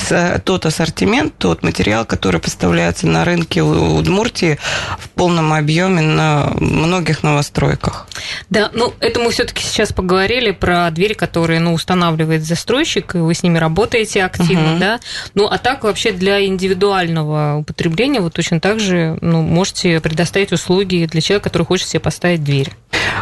тот 0.44 0.66
ассортимент, 0.66 1.34
тот 1.38 1.62
материал, 1.62 2.04
который 2.04 2.40
поставляется 2.40 3.06
на 3.06 3.24
рынке 3.24 3.62
Удмуртии 3.62 4.58
в 4.98 5.08
полном 5.10 5.52
объеме 5.52 6.02
на 6.02 6.52
многих 6.58 7.22
новостройках. 7.22 8.06
Да, 8.50 8.70
ну 8.72 8.92
это 9.00 9.20
мы 9.20 9.30
все-таки 9.30 9.62
сейчас 9.62 9.92
поговорили 9.92 10.50
про 10.50 10.90
двери, 10.90 11.14
которые 11.14 11.60
ну, 11.60 11.72
устанавливает 11.72 12.44
застройщик, 12.44 13.14
и 13.14 13.18
вы 13.18 13.34
с 13.34 13.42
ними 13.42 13.58
работаете 13.58 14.24
активно, 14.24 14.72
угу. 14.72 14.80
да. 14.80 15.00
Ну 15.34 15.46
а 15.46 15.58
так 15.58 15.84
вообще 15.84 16.12
для 16.12 16.44
индивидуального 16.44 17.56
употребления 17.58 18.20
вы 18.20 18.30
точно 18.30 18.60
так 18.60 18.80
же 18.80 19.18
ну, 19.20 19.42
можете 19.42 20.00
предоставить 20.00 20.52
услуги 20.52 21.08
для 21.10 21.20
человека, 21.20 21.44
который 21.44 21.64
хочет 21.64 21.88
себе 21.88 22.00
поставить 22.00 22.44
дверь. 22.44 22.70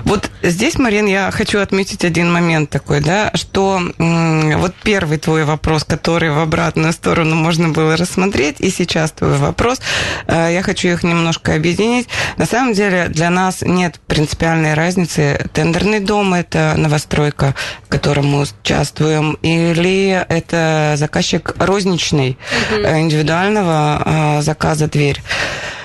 Вот 0.04 0.30
здесь, 0.42 0.78
Марин, 0.78 1.06
я 1.06 1.30
хочу 1.30 1.60
отметить 1.60 2.04
один 2.04 2.32
момент 2.32 2.70
такой, 2.70 3.00
да, 3.00 3.30
что 3.34 3.80
вот 3.98 4.74
первый 4.82 5.18
твой 5.18 5.44
вопрос, 5.44 5.51
который 5.84 6.30
в 6.30 6.38
обратную 6.38 6.92
сторону 6.92 7.34
можно 7.34 7.68
было 7.68 7.96
рассмотреть, 7.96 8.56
и 8.60 8.70
сейчас 8.70 9.12
твой 9.12 9.36
вопрос, 9.36 9.80
э, 10.26 10.50
я 10.52 10.62
хочу 10.62 10.88
их 10.88 11.02
немножко 11.02 11.54
объединить. 11.54 12.08
На 12.36 12.46
самом 12.46 12.74
деле 12.74 13.08
для 13.08 13.30
нас 13.30 13.62
нет 13.62 14.00
принципиальной 14.06 14.74
разницы, 14.74 15.48
тендерный 15.52 16.00
дом– 16.00 16.34
это 16.34 16.74
новостройка, 16.76 17.54
в 17.84 17.88
котором 17.88 18.26
мы 18.26 18.42
участвуем, 18.42 19.38
или 19.42 20.24
это 20.28 20.94
заказчик 20.96 21.54
розничный, 21.58 22.38
угу. 22.70 22.82
индивидуального 22.82 24.02
э, 24.38 24.42
заказа 24.42 24.88
дверь. 24.88 25.22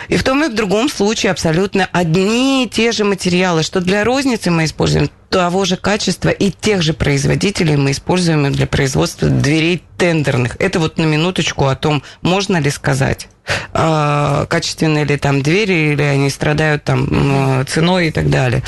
И 0.07 0.17
в 0.17 0.23
том 0.23 0.43
и 0.43 0.49
в 0.49 0.55
другом 0.55 0.89
случае 0.89 1.31
абсолютно 1.31 1.87
одни 1.91 2.65
и 2.65 2.69
те 2.69 2.91
же 2.91 3.03
материалы, 3.03 3.63
что 3.63 3.81
для 3.81 4.03
розницы 4.03 4.51
мы 4.51 4.65
используем 4.65 5.09
того 5.29 5.65
же 5.65 5.75
качества 5.75 6.29
и 6.29 6.51
тех 6.51 6.81
же 6.81 6.93
производителей 6.93 7.75
мы 7.75 7.91
используем 7.91 8.51
для 8.51 8.65
производства 8.65 9.29
дверей 9.29 9.83
тендерных. 9.97 10.55
Это 10.59 10.79
вот 10.79 10.97
на 10.97 11.03
минуточку 11.03 11.67
о 11.67 11.75
том, 11.75 12.03
можно 12.21 12.57
ли 12.57 12.69
сказать 12.69 13.27
а, 13.73 14.45
качественные 14.45 15.05
ли 15.05 15.17
там 15.17 15.41
двери, 15.41 15.93
или 15.93 16.01
они 16.01 16.29
страдают 16.29 16.83
там 16.83 17.65
ценой 17.67 18.07
и 18.07 18.11
так 18.11 18.29
далее. 18.29 18.63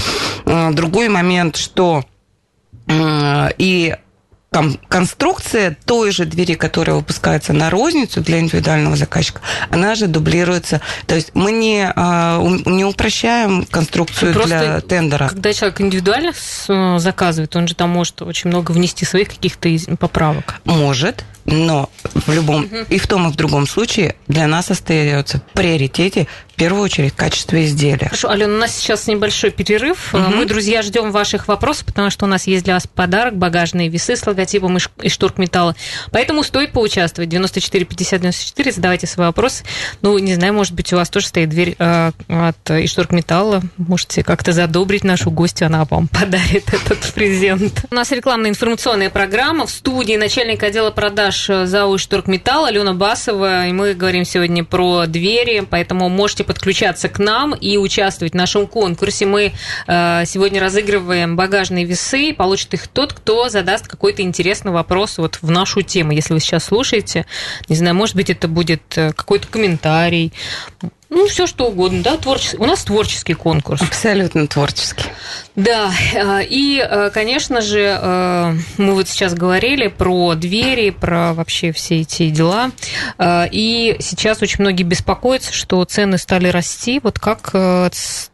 А, 0.46 0.72
другой 0.72 1.10
момент, 1.10 1.56
что 1.56 2.04
и 2.92 3.96
конструкция 4.88 5.78
той 5.86 6.12
же 6.12 6.26
двери, 6.26 6.56
которая 6.56 6.96
выпускается 6.96 7.54
на 7.54 7.70
розницу 7.70 8.22
для 8.22 8.40
индивидуального 8.40 8.96
заказчика, 8.96 9.42
она 9.70 9.96
же 9.96 10.08
дублируется. 10.08 10.82
То 11.06 11.16
есть 11.16 11.32
мы 11.34 11.52
не, 11.52 11.92
а, 11.96 12.42
не 12.66 12.86
упрощаем 12.86 13.66
конструкцию 13.66 14.34
Просто 14.34 14.60
для 14.60 14.82
тендера. 14.82 15.30
Когда 15.30 15.54
человек 15.54 15.82
индивидуально 15.82 16.34
заказывает, 17.00 17.56
он 17.56 17.68
же 17.68 17.76
там 17.76 17.90
может 17.90 18.22
очень 18.22 18.50
много 18.50 18.72
внести 18.72 19.06
своих 19.06 19.30
каких-то 19.30 19.70
поправок. 19.98 20.56
Может, 20.66 21.24
но 21.46 21.90
в 22.14 22.32
любом 22.32 22.66
угу. 22.66 22.76
и 22.90 22.98
в 22.98 23.08
том 23.08 23.28
и 23.28 23.32
в 23.32 23.36
другом 23.36 23.68
случае 23.68 24.16
для 24.28 24.48
нас 24.48 24.72
остается 24.72 25.38
в 25.38 25.44
приоритете 25.54 26.28
первую 26.60 26.84
очередь 26.84 27.16
качество 27.16 27.64
изделия. 27.64 28.08
Хорошо, 28.08 28.30
Алена, 28.30 28.54
у 28.54 28.58
нас 28.58 28.76
сейчас 28.76 29.08
небольшой 29.08 29.50
перерыв. 29.52 30.14
Угу. 30.14 30.22
Мы, 30.36 30.46
друзья, 30.46 30.82
ждем 30.82 31.12
ваших 31.12 31.48
вопросов, 31.48 31.86
потому 31.86 32.10
что 32.10 32.26
у 32.26 32.28
нас 32.28 32.48
есть 32.48 32.66
для 32.66 32.74
вас 32.74 32.86
подарок 32.86 33.38
багажные 33.38 33.88
весы 33.88 34.18
с 34.18 34.28
логотипом 34.28 34.78
из 34.78 35.14
штуркметалла. 35.14 35.76
Поэтому 36.12 36.44
стоит 36.44 36.74
поучаствовать. 36.74 37.30
94 37.30 37.86
50 37.86 38.22
94, 38.22 38.72
задавайте 38.74 39.08
свои 39.08 39.28
вопросы. 39.28 39.64
Ну, 40.02 40.18
не 40.18 40.36
знаю, 40.36 40.54
может 40.54 40.74
быть, 40.74 40.92
у 40.92 40.98
вас 40.98 41.10
тоже 41.10 41.28
стоит 41.28 41.48
дверь 41.48 41.76
э, 41.80 42.12
от 42.28 42.70
Иштуркметалла. 42.70 43.62
Можете 43.78 44.24
как-то 44.24 44.52
задобрить 44.52 45.06
нашу 45.06 45.32
гостью, 45.32 45.68
она 45.68 45.86
вам 45.86 46.08
подарит 46.20 46.74
этот 46.74 47.00
презент. 47.14 47.86
У 47.90 47.96
нас 47.96 48.12
рекламная 48.12 48.50
информационная 48.50 49.10
программа. 49.10 49.66
В 49.66 49.72
студии 49.72 50.16
начальник 50.18 50.62
отдела 50.62 50.92
продаж 50.92 51.50
э, 51.50 51.66
ЗАО 51.66 51.98
«Шторгметалл» 51.98 52.66
Алена 52.66 52.94
Басова, 52.94 53.68
и 53.68 53.72
мы 53.72 53.94
говорим 53.94 54.26
сегодня 54.26 54.66
про 54.66 55.06
двери, 55.06 55.66
поэтому 55.70 56.10
можете 56.10 56.44
подключаться 56.50 57.10
к 57.10 57.20
нам 57.20 57.54
и 57.54 57.78
участвовать 57.78 58.34
в 58.34 58.36
нашем 58.36 58.66
конкурсе. 58.66 59.28
Мы 59.28 59.54
э, 59.86 60.24
сегодня 60.26 60.60
разыгрываем 60.60 61.36
багажные 61.36 61.86
весы, 61.86 62.34
получит 62.34 62.74
их 62.74 62.88
тот, 62.88 63.14
кто 63.14 63.50
задаст 63.50 63.88
какой-то 63.88 64.24
интересный 64.24 64.72
вопрос 64.72 65.20
вот 65.20 65.38
в 65.44 65.52
нашу 65.52 65.84
тему. 65.84 66.12
Если 66.12 66.34
вы 66.34 66.40
сейчас 66.40 66.64
слушаете, 66.64 67.28
не 67.68 67.76
знаю, 67.76 67.94
может 67.94 68.16
быть, 68.16 68.32
это 68.32 68.48
будет 68.48 68.82
э, 68.98 69.14
какой-то 69.14 69.48
комментарий, 69.48 70.34
ну, 71.10 71.28
все 71.28 71.48
что 71.48 71.68
угодно, 71.68 72.04
да, 72.04 72.18
творческий. 72.18 72.58
У 72.58 72.66
нас 72.66 72.84
творческий 72.84 73.34
конкурс. 73.34 73.82
Абсолютно 73.82 74.46
творческий. 74.48 75.06
Да, 75.56 75.92
э, 76.14 76.44
и, 76.48 76.80
э, 76.80 77.10
конечно 77.12 77.62
же, 77.62 78.00
э, 78.00 78.54
мы 78.78 78.94
вот 78.94 79.08
сейчас 79.08 79.34
говорили 79.34 79.88
про 79.88 80.36
двери, 80.36 80.92
про 80.92 81.34
вообще 81.34 81.72
все 81.72 82.02
эти 82.02 82.30
дела, 82.30 82.72
и 83.20 83.98
сейчас 84.00 84.42
очень 84.42 84.62
многие 84.62 84.84
беспокоятся, 84.84 85.52
что 85.52 85.84
цены 85.84 86.18
стали 86.18 86.48
расти, 86.48 87.00
вот 87.04 87.20
как 87.20 87.52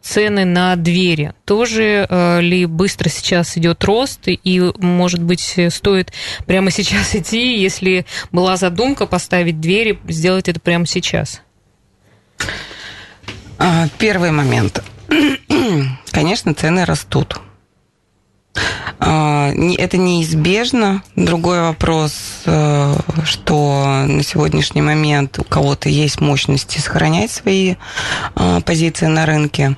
цены 0.01 0.45
на 0.45 0.75
двери. 0.75 1.33
Тоже 1.45 2.07
ли 2.41 2.65
быстро 2.65 3.09
сейчас 3.09 3.57
идет 3.57 3.83
рост, 3.83 4.21
и, 4.25 4.71
может 4.77 5.23
быть, 5.23 5.57
стоит 5.69 6.11
прямо 6.45 6.71
сейчас 6.71 7.15
идти, 7.15 7.57
если 7.57 8.05
была 8.31 8.57
задумка 8.57 9.05
поставить 9.05 9.59
двери, 9.59 9.99
сделать 10.07 10.49
это 10.49 10.59
прямо 10.59 10.85
сейчас? 10.85 11.41
А, 13.57 13.87
первый 13.97 14.31
момент. 14.31 14.83
Конечно, 16.11 16.53
цены 16.53 16.85
растут. 16.85 17.39
А, 18.99 19.51
это 19.77 19.97
неизбежно. 19.97 21.03
Другой 21.15 21.61
вопрос, 21.61 22.13
э, 22.45 22.95
что 23.23 24.03
на 24.07 24.23
сегодняшний 24.23 24.81
момент 24.81 25.39
у 25.39 25.43
кого-то 25.43 25.89
есть 25.89 26.21
мощности 26.21 26.79
сохранять 26.79 27.31
свои 27.31 27.75
а, 28.35 28.61
позиции 28.61 29.07
на 29.07 29.25
рынке 29.25 29.77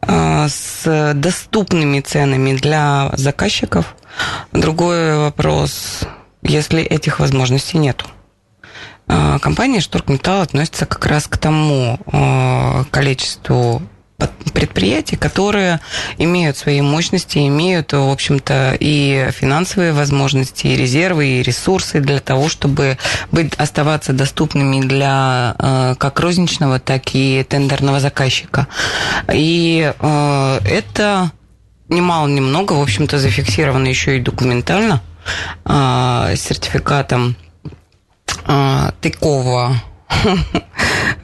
с 0.00 1.12
доступными 1.14 2.00
ценами 2.00 2.54
для 2.54 3.10
заказчиков. 3.14 3.96
Другой 4.52 5.18
вопрос, 5.18 6.00
если 6.40 6.82
этих 6.82 7.18
возможностей 7.18 7.78
нету. 7.78 8.06
А, 9.08 9.38
компания 9.38 9.80
Штуркметалл 9.80 10.42
относится 10.42 10.86
как 10.86 11.06
раз 11.06 11.26
к 11.26 11.38
тому 11.38 11.98
а, 12.12 12.84
количеству 12.90 13.82
предприятий, 14.52 15.14
которые 15.14 15.78
имеют 16.18 16.56
свои 16.56 16.80
мощности, 16.80 17.38
имеют, 17.46 17.92
в 17.92 18.10
общем-то, 18.10 18.76
и 18.78 19.30
финансовые 19.30 19.92
возможности, 19.92 20.66
и 20.66 20.76
резервы, 20.76 21.26
и 21.26 21.42
ресурсы 21.42 22.00
для 22.00 22.18
того, 22.18 22.48
чтобы 22.48 22.98
быть, 23.30 23.54
оставаться 23.54 24.12
доступными 24.12 24.80
для 24.80 25.54
а, 25.56 25.94
как 25.94 26.18
розничного, 26.20 26.80
так 26.80 27.14
и 27.14 27.46
тендерного 27.48 28.00
заказчика. 28.00 28.66
И 29.32 29.92
это 30.00 31.30
немало-немного, 31.88 32.72
в 32.74 32.82
общем-то, 32.82 33.18
зафиксировано 33.18 33.86
еще 33.86 34.18
и 34.18 34.20
документально 34.20 35.00
сертификатом 35.64 37.36
а, 38.50 38.92
такого, 39.02 39.76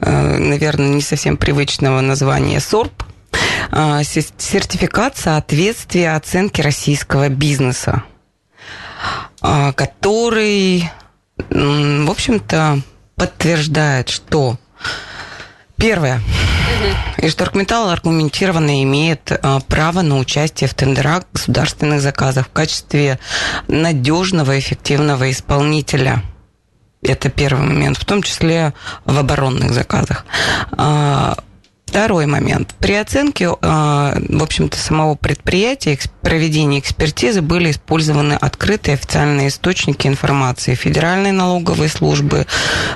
э, 0.01 0.37
наверное, 0.37 0.89
не 0.89 1.01
совсем 1.01 1.37
привычного 1.37 1.99
названия 2.01 2.59
СОРП, 2.59 3.03
а, 3.71 4.03
сертификат 4.03 5.17
соответствия 5.17 6.11
оценки 6.11 6.61
российского 6.61 7.29
бизнеса, 7.29 8.03
а, 9.41 9.73
который, 9.73 10.87
в 11.49 12.11
общем-то, 12.11 12.81
подтверждает, 13.15 14.09
что 14.09 14.59
первое, 15.77 16.21
Иштаркметалл 17.17 17.89
аргументированно 17.89 18.83
имеет 18.83 19.31
право 19.67 20.03
на 20.03 20.19
участие 20.19 20.67
в 20.67 20.75
тендерах 20.75 21.23
государственных 21.33 22.01
заказов 22.01 22.49
в 22.49 22.51
качестве 22.51 23.17
надежного, 23.67 24.59
эффективного 24.59 25.31
исполнителя– 25.31 26.21
это 27.05 27.29
первый 27.29 27.65
момент, 27.65 27.97
в 27.97 28.05
том 28.05 28.21
числе 28.21 28.73
в 29.05 29.17
оборонных 29.17 29.73
заказах. 29.73 30.25
Второй 31.85 32.25
момент. 32.25 32.75
При 32.79 32.93
оценке, 32.95 33.49
а, 33.61 34.17
в 34.17 34.43
общем-то, 34.43 34.77
самого 34.77 35.15
предприятия, 35.15 35.97
проведения 36.21 36.79
экспертизы 36.79 37.41
были 37.41 37.71
использованы 37.71 38.33
открытые 38.33 38.95
официальные 38.95 39.47
источники 39.47 40.07
информации 40.07 40.75
Федеральной 40.75 41.31
налоговой 41.31 41.87
службы, 41.87 42.47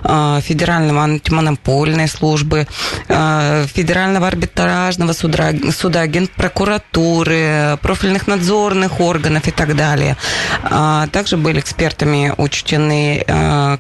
а, 0.04 0.42
Федеральной 0.42 0.94
антимонопольной 0.98 2.08
службы, 2.10 2.68
а, 3.08 3.66
Федерального 3.68 4.28
арбитражного 4.28 5.14
суда, 5.14 5.54
суда 5.72 6.06
генпрокуратуры, 6.08 7.78
профильных 7.82 8.28
надзорных 8.28 9.00
органов 9.00 9.48
и 9.48 9.52
так 9.52 9.76
далее. 9.76 10.18
Также 11.12 11.38
были 11.38 11.60
экспертами 11.60 12.34
учтены 12.38 13.24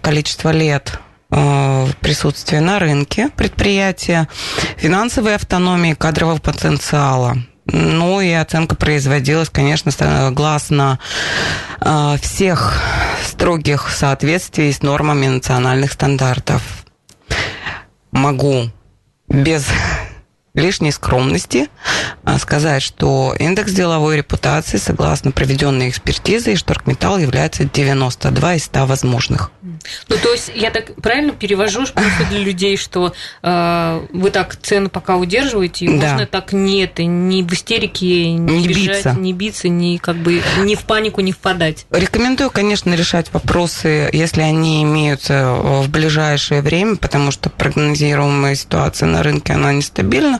количество 0.02 0.52
лет 0.52 1.00
Э, 1.00 1.09
присутствие 1.30 2.62
на 2.62 2.80
рынке 2.80 3.30
предприятия, 3.36 4.28
финансовой 4.78 5.36
автономии, 5.36 5.94
кадрового 5.94 6.40
потенциала. 6.40 7.38
Ну 7.72 8.20
и 8.20 8.32
оценка 8.32 8.76
производилась, 8.76 9.50
конечно, 9.50 9.92
согласно 9.92 11.00
э, 11.82 12.16
всех 12.20 12.82
строгих 13.24 13.90
соответствий 13.90 14.72
с 14.72 14.82
нормами 14.82 15.28
национальных 15.28 15.92
стандартов. 15.92 16.64
Могу 18.12 18.72
без 19.28 19.68
лишней 20.54 20.92
скромности 20.92 21.68
э, 22.26 22.38
сказать, 22.40 22.82
что 22.82 23.36
индекс 23.38 23.72
деловой 23.72 24.18
репутации, 24.18 24.78
согласно 24.78 25.32
проведенной 25.32 25.90
экспертизе, 25.90 26.56
Шторгметалл 26.56 27.18
является 27.20 27.64
92 27.66 28.56
из 28.56 28.64
100 28.66 28.86
возможных. 28.86 29.52
Ну, 30.10 30.16
то 30.22 30.32
есть, 30.34 30.52
я 30.56 30.72
так 30.72 30.96
правильно 30.96 31.32
перевожу 31.32 31.86
просто 31.94 32.26
для 32.30 32.40
людей, 32.40 32.76
что 32.78 33.14
э, 33.44 34.02
вы 34.12 34.30
так 34.32 34.56
цену 34.58 34.90
пока 34.90 35.16
удерживаете, 35.18 35.86
и 35.86 35.98
Да. 35.98 36.12
можно 36.12 36.26
так 36.26 36.52
нет, 36.54 37.00
и 37.00 37.06
не 37.06 37.44
в 37.44 37.54
истерике 37.54 38.34
не, 38.34 38.60
Не 38.60 38.68
бежать, 38.68 38.98
биться. 38.98 39.12
не 39.14 39.34
биться, 39.34 39.70
не 39.70 39.98
как 39.98 40.16
бы 40.18 40.42
не 40.64 40.76
в 40.76 40.82
панику 40.82 41.22
не 41.22 41.32
впадать. 41.32 41.86
Рекомендую, 41.92 42.50
конечно, 42.52 42.94
решать 42.94 43.32
вопросы, 43.34 44.10
если 44.12 44.42
они 44.42 44.84
имеются 44.84 45.54
в 45.54 45.90
ближайшее 45.90 46.62
время, 46.62 46.96
потому 46.96 47.32
что 47.32 47.50
прогнозируемая 47.50 48.56
ситуация 48.56 49.08
на 49.08 49.24
рынке, 49.24 49.54
она 49.54 49.72
нестабильна, 49.72 50.39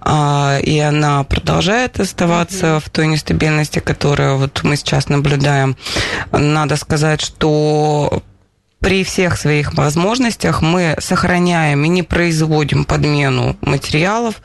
а, 0.00 0.58
и 0.62 0.78
она 0.78 1.22
продолжает 1.24 2.00
оставаться 2.00 2.80
в 2.80 2.90
той 2.90 3.06
нестабильности, 3.06 3.78
которую 3.78 4.38
вот 4.38 4.60
мы 4.62 4.76
сейчас 4.76 5.08
наблюдаем. 5.08 5.76
Надо 6.32 6.76
сказать, 6.76 7.20
что 7.20 8.22
при 8.78 9.04
всех 9.04 9.36
своих 9.38 9.74
возможностях 9.74 10.60
мы 10.60 10.96
сохраняем 10.98 11.84
и 11.84 11.88
не 11.88 12.02
производим 12.02 12.84
подмену 12.84 13.56
материалов. 13.60 14.42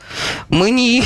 Мы 0.48 0.70
не, 0.70 1.02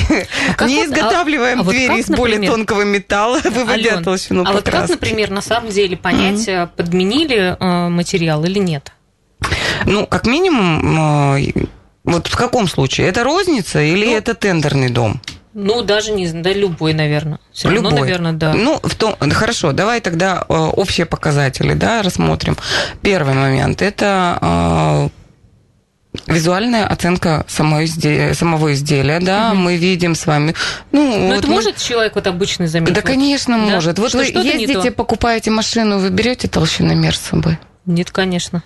как 0.56 0.68
не 0.68 0.76
вот- 0.76 0.82
а- 0.82 0.86
изготавливаем 1.00 1.60
а 1.60 1.62
вот 1.62 1.70
двери 1.72 1.86
как, 1.88 1.98
из 1.98 2.06
более 2.08 2.36
например- 2.36 2.52
тонкого 2.52 2.82
металла, 2.82 3.40
выводя 3.44 3.72
Алён, 3.92 4.04
толщину 4.04 4.42
а 4.42 4.52
вот 4.52 4.56
как, 4.56 4.64
покраски. 4.66 4.90
например, 4.92 5.30
на 5.30 5.40
самом 5.40 5.70
деле 5.70 5.96
понять, 5.96 6.46
э, 6.46 6.68
подменили 6.76 7.56
э, 7.58 7.88
материал 7.88 8.44
или 8.44 8.58
нет? 8.58 8.92
Ну, 9.86 10.06
как 10.06 10.26
минимум, 10.26 11.34
э, 11.36 11.52
вот 12.04 12.26
в 12.26 12.36
каком 12.36 12.66
случае? 12.68 13.08
Это 13.08 13.24
розница 13.24 13.80
или 13.80 14.06
Ну, 14.06 14.16
это 14.16 14.34
тендерный 14.34 14.90
дом? 14.90 15.20
Ну, 15.54 15.82
даже 15.82 16.12
не 16.12 16.26
знаю, 16.26 16.44
да, 16.44 16.52
любой, 16.54 16.94
наверное. 16.94 17.38
Все 17.52 17.68
равно, 17.68 17.90
Любой. 17.90 18.00
наверное, 18.00 18.32
да. 18.32 18.54
Ну, 18.54 18.80
в 18.82 18.94
том, 18.94 19.14
хорошо, 19.32 19.72
давай 19.72 20.00
тогда 20.00 20.44
э, 20.48 20.52
общие 20.54 21.04
показатели, 21.04 21.74
да, 21.74 22.00
рассмотрим. 22.02 22.56
Первый 23.02 23.34
момент– 23.34 23.82
это 23.82 24.38
э, 24.40 25.08
визуальная 26.26 26.86
оценка 26.86 27.44
самой 27.48 27.84
изде- 27.84 28.32
самого 28.34 28.72
изделия, 28.72 29.20
да, 29.20 29.52
мы 29.52 29.76
видим 29.76 30.14
с 30.14 30.24
вами. 30.26 30.54
Ну, 30.90 31.18
Но 31.18 31.26
вот 31.28 31.38
это 31.40 31.48
мы- 31.48 31.54
может 31.56 31.76
человек 31.76 32.14
вот 32.14 32.26
обычный 32.26 32.66
заметить? 32.66 32.94
Да, 32.94 33.00
Вот 33.02 33.06
конечно, 33.06 33.58
Да? 33.58 33.64
может. 33.74 33.98
Вот 33.98 34.08
Что 34.08 34.18
вы 34.18 34.24
ездите, 34.24 34.90
покупаете 34.90 35.50
машину, 35.50 35.98
вы 35.98 36.08
берете 36.08 36.48
толщиномер 36.48 37.14
с 37.14 37.20
собой? 37.20 37.58
Нет, 37.84 38.10
конечно. 38.10 38.62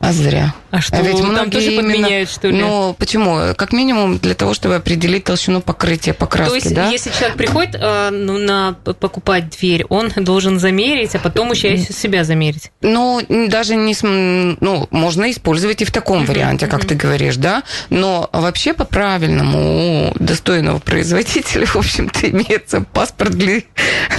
А 0.00 0.12
зря. 0.12 0.54
А 0.70 0.80
что, 0.80 0.96
ведь 1.02 1.18
там 1.18 1.26
многие 1.26 1.50
тоже 1.50 1.72
именно- 1.72 1.92
подменяют, 1.92 2.30
что 2.30 2.48
ли? 2.48 2.56
Ну, 2.56 2.94
почему? 2.98 3.54
Как 3.54 3.72
минимум 3.72 4.18
для 4.18 4.34
того, 4.34 4.54
чтобы 4.54 4.76
определить 4.76 5.24
толщину 5.24 5.60
покрытия 5.60 6.14
покраски, 6.14 6.48
То 6.48 6.54
есть, 6.54 6.74
да? 6.74 6.88
если 6.88 7.10
человек 7.10 7.36
приходит 7.36 7.76
э, 7.78 8.08
ну, 8.10 8.38
на 8.38 8.72
покупать 8.72 9.50
дверь, 9.50 9.84
он 9.90 10.10
должен 10.16 10.58
замерить, 10.58 11.14
а 11.14 11.18
потом 11.18 11.52
еще 11.52 11.76
себя 11.76 12.24
замерить. 12.24 12.70
Ну, 12.80 13.20
даже 13.28 13.76
не... 13.76 13.94
Ну, 14.02 14.88
можно 14.90 15.30
использовать 15.30 15.82
и 15.82 15.84
в 15.84 15.90
таком 15.90 16.24
варианте, 16.24 16.66
как 16.66 16.86
ты 16.86 16.94
говоришь, 16.94 17.36
да? 17.36 17.62
Но 17.90 18.30
вообще 18.32 18.72
по-правильному 18.72 20.08
у 20.08 20.14
достойного 20.18 20.78
производителя, 20.78 21.66
в 21.66 21.76
общем-то, 21.76 22.30
имеется 22.30 22.80
паспорт 22.80 23.32
для 23.32 23.60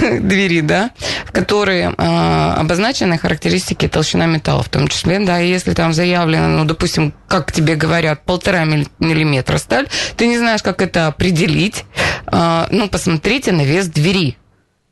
двери, 0.20 0.60
да, 0.60 0.90
в 1.24 1.32
которой 1.32 1.88
а, 1.96 2.56
обозначены 2.58 3.18
характеристики 3.18 3.88
толщина 3.88 4.26
металла 4.26 4.62
в 4.62 4.68
том 4.68 4.86
числе, 4.86 5.18
да, 5.18 5.40
и 5.40 5.48
если 5.48 5.71
там 5.74 5.92
заявлено, 5.92 6.48
ну, 6.48 6.64
допустим, 6.64 7.12
как 7.28 7.52
тебе 7.52 7.74
говорят, 7.74 8.24
полтора 8.24 8.64
милли- 8.64 8.88
миллиметра 8.98 9.58
сталь, 9.58 9.88
ты 10.16 10.26
не 10.26 10.38
знаешь, 10.38 10.62
как 10.62 10.82
это 10.82 11.06
определить, 11.06 11.84
а, 12.26 12.66
ну, 12.70 12.88
посмотрите 12.88 13.52
на 13.52 13.62
вес 13.62 13.86
двери. 13.88 14.36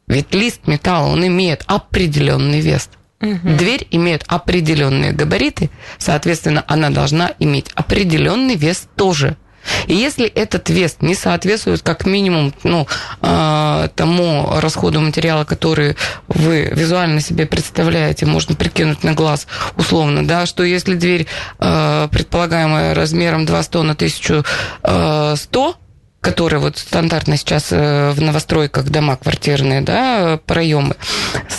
Ведь 0.07 0.35
лист 0.35 0.67
металла, 0.67 1.09
он 1.09 1.27
имеет 1.27 1.63
определенный 1.67 2.61
вес. 2.61 2.89
Дверь 3.21 3.87
имеет 3.91 4.25
определенные 4.29 5.13
габариты, 5.13 5.71
соответственно, 5.99 6.65
она 6.67 6.89
должна 6.91 7.33
иметь 7.39 7.71
определенный 7.75 8.57
вес 8.57 8.89
тоже. 8.97 9.37
И 9.87 9.95
если 9.95 10.27
этот 10.27 10.69
вес 10.71 10.97
не 11.01 11.15
соответствует 11.15 11.83
как 11.83 12.07
минимум 12.07 12.55
ну, 12.63 12.87
э, 13.23 13.89
тому 13.95 14.49
расходу 14.61 15.01
материала, 15.01 15.45
который 15.45 15.97
вы 16.29 16.71
визуально 16.73 17.21
себе 17.21 17.47
представляете, 17.47 18.27
можно 18.27 18.55
прикинуть 18.55 19.03
на 19.05 19.13
глаз 19.13 19.47
условно, 19.77 20.27
да, 20.27 20.47
что 20.47 20.63
если 20.63 20.95
дверь 20.95 21.27
э, 21.59 22.09
предполагаемая 22.11 22.95
размером 22.95 23.47
200 23.47 23.77
на 23.79 23.93
1100, 23.93 25.77
которая 26.21 26.61
вот 26.61 26.77
стандартно 26.79 27.37
сейчас 27.37 27.69
э, 27.71 28.11
в 28.11 28.21
новостройках 28.21 28.85
дома 28.85 29.17
квартирные, 29.17 29.81
да, 29.81 30.39
проемы, 30.45 30.97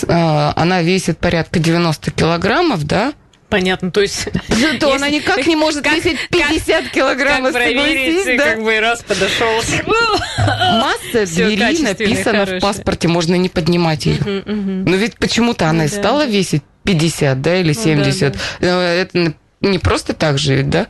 она 0.07 0.81
весит 0.81 1.17
порядка 1.17 1.59
90 1.59 2.11
килограммов, 2.11 2.83
да, 2.85 3.13
Понятно, 3.51 3.91
то 3.91 4.01
есть... 4.01 4.29
то 4.79 4.93
она 4.95 5.09
никак 5.09 5.45
не 5.45 5.55
может 5.57 5.83
как- 5.83 5.97
весить 5.97 6.17
как- 6.31 6.47
50 6.49 6.89
килограммов, 6.89 7.51
Как 7.53 7.61
проверить, 7.61 8.15
согласись, 8.19 8.37
да? 8.39 8.45
как 8.45 8.63
бы 8.63 8.79
раз 8.79 9.03
подошел. 9.03 9.61
Масса 10.37 11.25
двери 11.35 12.15
хорошее. 12.23 12.59
в 12.59 12.61
паспорте, 12.61 13.07
можно 13.09 13.35
не 13.35 13.49
поднимать 13.49 14.05
ее. 14.05 14.19
Но 14.45 14.95
ведь 14.95 15.17
почему-то 15.17 15.67
она 15.67 15.85
и 15.85 15.87
Ну 15.89 15.93
да. 15.95 16.01
стала 16.01 16.25
весить 16.25 16.63
50, 16.85 17.41
да, 17.41 17.57
или 17.57 17.73
да, 17.73 17.81
70. 17.81 18.35
Э, 18.61 19.01
Это 19.01 19.33
не 19.61 19.79
просто 19.79 20.13
так 20.13 20.37
же, 20.39 20.55
ведь, 20.55 20.69
да? 20.69 20.87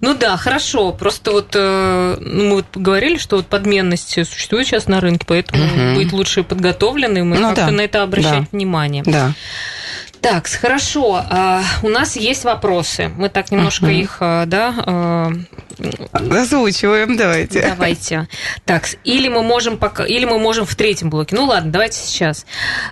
Ну 0.00 0.14
да, 0.14 0.36
хорошо. 0.36 0.92
Просто 0.92 1.32
вот 1.32 1.50
э, 1.54 2.16
ну, 2.20 2.44
мы 2.44 2.54
вот 2.56 2.66
поговорили, 2.66 3.18
что 3.18 3.36
вот 3.36 3.46
подменность 3.48 4.08
существует 4.26 4.66
сейчас 4.66 4.86
на 4.86 5.00
рынке, 5.00 5.24
поэтому 5.26 5.64
Мгм. 5.64 5.94
быть 5.96 6.12
лучше 6.12 6.42
подготовленным 6.44 7.34
и 7.34 7.38
Ну 7.38 7.48
как-то 7.48 7.66
да, 7.66 7.70
на 7.72 7.80
это 7.82 8.02
обращать 8.02 8.42
да. 8.42 8.48
внимание. 8.52 9.02
Да. 9.04 9.32
Так, 10.20 10.46
хорошо. 10.48 11.24
А, 11.30 11.62
у 11.82 11.88
нас 11.88 12.16
есть 12.16 12.44
вопросы. 12.44 13.10
Мы 13.16 13.28
так 13.30 13.50
немножко 13.50 13.86
Мгм. 13.86 13.94
их, 13.94 14.16
а, 14.20 14.44
да, 14.46 14.74
а, 14.78 15.32
Озвучиваем, 16.12 17.16
давайте. 17.16 17.62
давайте. 17.62 18.28
Так, 18.66 18.84
или 19.04 19.28
мы 19.28 19.42
можем 19.42 19.78
пока, 19.78 20.04
или 20.04 20.26
мы 20.26 20.38
можем 20.38 20.66
в 20.66 20.74
третьем 20.74 21.08
блоке. 21.08 21.34
Ну 21.34 21.46
ладно, 21.46 21.72
давайте 21.72 21.96
сейчас. 21.98 22.44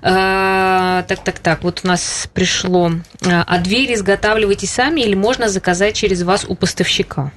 А, 0.02 1.02
так, 1.02 1.22
так, 1.22 1.38
так. 1.38 1.62
Вот 1.64 1.80
у 1.84 1.86
нас 1.88 2.28
пришло. 2.32 2.92
А 3.26 3.44
а 3.46 3.58
двери 3.58 3.94
изготавливаете 3.94 4.66
сами 4.66 5.02
или 5.02 5.14
можно 5.14 5.48
заказать 5.48 5.94
через 5.94 6.22
вас 6.22 6.46
у 6.48 6.54
поставщика? 6.54 7.30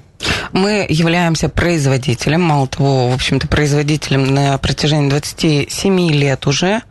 Мы 0.52 0.86
являемся 0.90 1.50
производителем, 1.50 2.42
мало 2.42 2.68
того, 2.68 3.10
в 3.10 3.14
общем-то, 3.14 3.48
производителем 3.48 4.34
на 4.34 4.58
протяжении 4.58 5.10
27 5.10 6.12
лет 6.12 6.48
уже, 6.48 6.82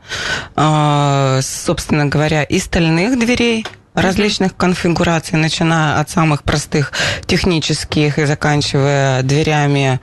А, 0.56 1.40
собственно 1.42 2.06
говоря, 2.06 2.42
и 2.42 2.58
стальных 2.58 3.18
дверей 3.18 3.64
различных 3.94 4.57
конфигураций, 4.57 5.38
начиная 5.38 6.00
от 6.00 6.11
самых 6.11 6.42
простых 6.42 6.92
технических 7.26 8.18
и 8.18 8.24
заканчивая 8.24 9.22
дверями 9.22 10.00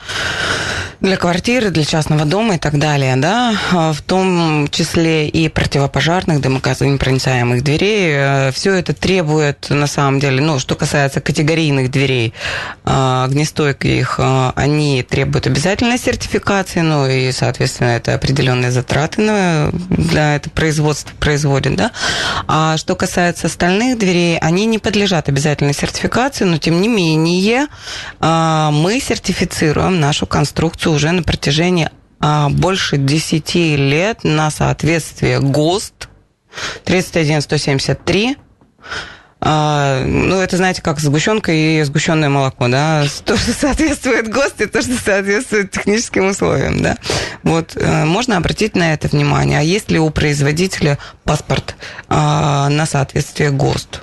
для 1.00 1.16
квартиры, 1.16 1.70
для 1.70 1.84
частного 1.86 2.26
дома 2.26 2.56
и 2.56 2.58
так 2.58 2.80
далее, 2.80 3.16
да, 3.18 3.56
А 3.72 3.94
в 3.94 4.02
том 4.02 4.68
числе 4.70 5.28
и 5.28 5.48
противопожарных, 5.48 6.42
дымогазонепроницаемых 6.42 7.64
дверей. 7.64 8.52
Все 8.52 8.74
это 8.74 8.94
требует, 8.94 9.70
на 9.70 9.86
самом 9.86 10.20
деле, 10.20 10.42
ну, 10.42 10.58
что 10.58 10.76
касается 10.76 11.22
категорийных 11.22 11.92
дверей, 11.92 12.34
а, 12.84 13.26
огнестойких, 13.26 14.16
а, 14.20 14.54
они 14.56 15.04
требуют 15.04 15.46
обязательной 15.46 16.00
сертификации, 16.00 16.82
ну, 16.82 17.08
и, 17.08 17.32
соответственно, 17.32 17.90
это 17.90 18.16
определенные 18.16 18.72
затраты 18.72 19.22
на, 19.22 19.70
для 19.72 20.38
этого 20.38 20.52
производства 20.52 21.14
производят, 21.20 21.76
да. 21.76 21.92
А 22.48 22.76
что 22.78 22.96
касается 22.96 23.48
остальных 23.48 23.77
дверей, 23.96 24.38
они 24.40 24.66
не 24.66 24.80
подлежат 24.80 25.30
обязательной 25.30 25.74
сертификации, 25.74 26.46
но, 26.46 26.58
тем 26.58 26.82
не 26.82 26.88
менее, 26.88 27.68
а, 28.20 28.72
мы 28.72 29.00
сертифицируем 29.00 30.00
нашу 30.00 30.26
конструкцию 30.26 30.94
уже 30.94 31.12
на 31.12 31.24
протяжении 31.24 31.90
а, 32.20 32.50
больше 32.50 32.98
10 32.98 33.56
лет 33.78 34.24
на 34.24 34.50
соответствие 34.52 35.40
ГОСТ 35.40 36.10
31173. 36.86 38.38
А, 39.40 40.04
ну, 40.04 40.40
это, 40.40 40.58
знаете, 40.58 40.82
как 40.82 41.00
сгущенка 41.00 41.52
и 41.52 41.84
сгущенное 41.84 42.30
молоко, 42.30 42.68
да, 42.68 43.06
то, 43.24 43.38
что 43.38 43.52
соответствует 43.52 44.28
ГОСТ, 44.30 44.62
и 44.62 44.66
то, 44.66 44.82
что 44.82 44.94
соответствует 44.94 45.72
техническим 45.72 46.28
условиям, 46.28 46.82
да. 46.82 46.98
Вот, 47.44 47.76
э, 47.76 48.06
можно 48.06 48.38
обратить 48.38 48.76
на 48.76 48.94
это 48.94 49.08
внимание. 49.08 49.60
А 49.60 49.62
есть 49.62 49.92
ли 49.92 50.00
у 50.00 50.10
производителя 50.10 50.98
паспорт 51.24 51.76
а, 52.08 52.70
на 52.70 52.86
соответствие 52.86 53.52
ГОСТ? 53.52 54.02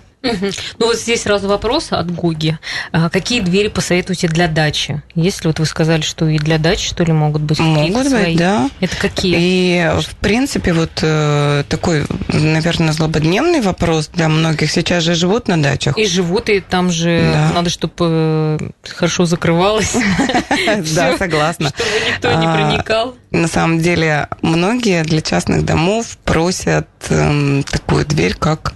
Ну 0.79 0.87
вот 0.87 0.97
здесь 0.97 1.23
сразу 1.23 1.49
вопрос 1.49 1.89
от 1.91 2.11
Гуги. 2.11 2.59
А 2.93 3.11
Какие 3.11 3.41
двери 3.41 3.69
посоветуете 3.69 4.29
для 4.29 4.49
дачи? 4.49 5.03
Если 5.15 5.47
вот 5.47 5.59
вы 5.59 5.67
сказали, 5.67 6.01
что 6.03 6.27
и 6.27 6.39
для 6.39 6.59
дачи, 6.59 6.87
что 6.89 7.05
ли, 7.05 7.13
могут 7.13 7.43
быть 7.43 7.59
Могут 7.61 8.07
свои? 8.09 8.25
быть, 8.31 8.37
да. 8.39 8.71
Это 8.81 8.97
какие? 8.97 9.37
И, 9.39 10.01
в 10.01 10.17
принципе, 10.17 10.73
вот 10.73 10.91
э, 11.03 11.65
такой, 11.69 12.05
наверное, 12.29 12.93
злободневный 12.93 13.61
вопрос 13.61 14.09
для 14.09 14.29
многих. 14.29 14.71
Сейчас 14.71 15.03
же 15.05 15.15
живут 15.15 15.49
на 15.49 15.63
дачах. 15.63 15.99
И 15.99 16.07
живут, 16.07 16.49
и 16.49 16.61
там 16.61 16.91
же 16.91 17.31
Да. 17.33 17.53
надо, 17.55 17.71
чтобы 17.71 18.73
хорошо 18.83 19.27
закрывалось, 19.27 19.95
Да, 20.95 21.17
согласна. 21.19 21.69
чтобы 21.69 21.91
никто 22.11 22.33
не 22.33 22.47
А, 22.47 22.55
проникал. 22.55 23.15
На 23.31 23.49
самом 23.49 23.81
деле, 23.81 24.29
многие 24.43 25.03
для 25.05 25.21
частных 25.21 25.65
домов 25.65 26.17
просят 26.25 26.89
эм, 27.11 27.63
такую 27.65 28.07
дверь, 28.07 28.35
как 28.35 28.73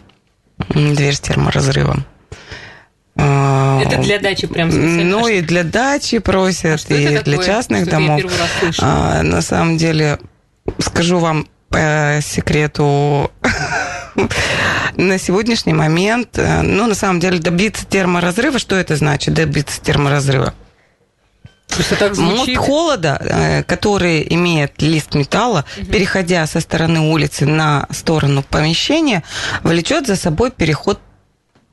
Дверь 0.69 1.15
с 1.15 1.21
терморазрывом. 1.21 2.05
А, 3.17 3.83
это 3.83 3.99
для 3.99 4.19
дачи 4.19 4.47
прям 4.47 4.71
специально? 4.71 5.05
Ну, 5.05 5.27
и 5.27 5.41
для 5.41 5.65
дачи 5.65 6.19
просят, 6.19 6.87
а 6.89 6.95
и 6.95 7.19
для 7.19 7.39
частных 7.39 7.83
что 7.83 7.91
домов. 7.91 8.23
А, 8.81 9.23
на 9.23 9.43
самом 9.43 9.77
деле, 9.77 10.19
скажу 10.79 11.19
вам 11.19 11.49
по 11.69 12.21
секрету, 12.23 13.31
на 14.97 15.19
сегодняшний 15.19 15.75
момент, 15.75 16.39
э, 16.39 16.63
ну, 16.63 16.87
на 16.87 16.95
самом 16.95 17.21
деле, 17.21 17.39
добиться 17.39 17.85
терморазрыва, 17.87 18.59
что 18.59 18.77
это 18.77 18.97
значит, 18.97 19.35
добиться 19.35 19.81
терморазрыва? 19.81 20.55
Мост 22.17 22.57
холода, 22.57 23.19
э, 23.21 23.63
который 23.63 24.27
имеет 24.35 24.81
лист 24.83 25.15
металла, 25.15 25.65
угу. 25.77 25.87
переходя 25.87 26.47
со 26.47 26.61
стороны 26.61 27.01
улицы 27.01 27.47
на 27.47 27.87
сторону 27.91 28.43
помещения, 28.43 29.23
влечет 29.63 30.07
за 30.07 30.17
собой 30.17 30.51
переход 30.51 31.01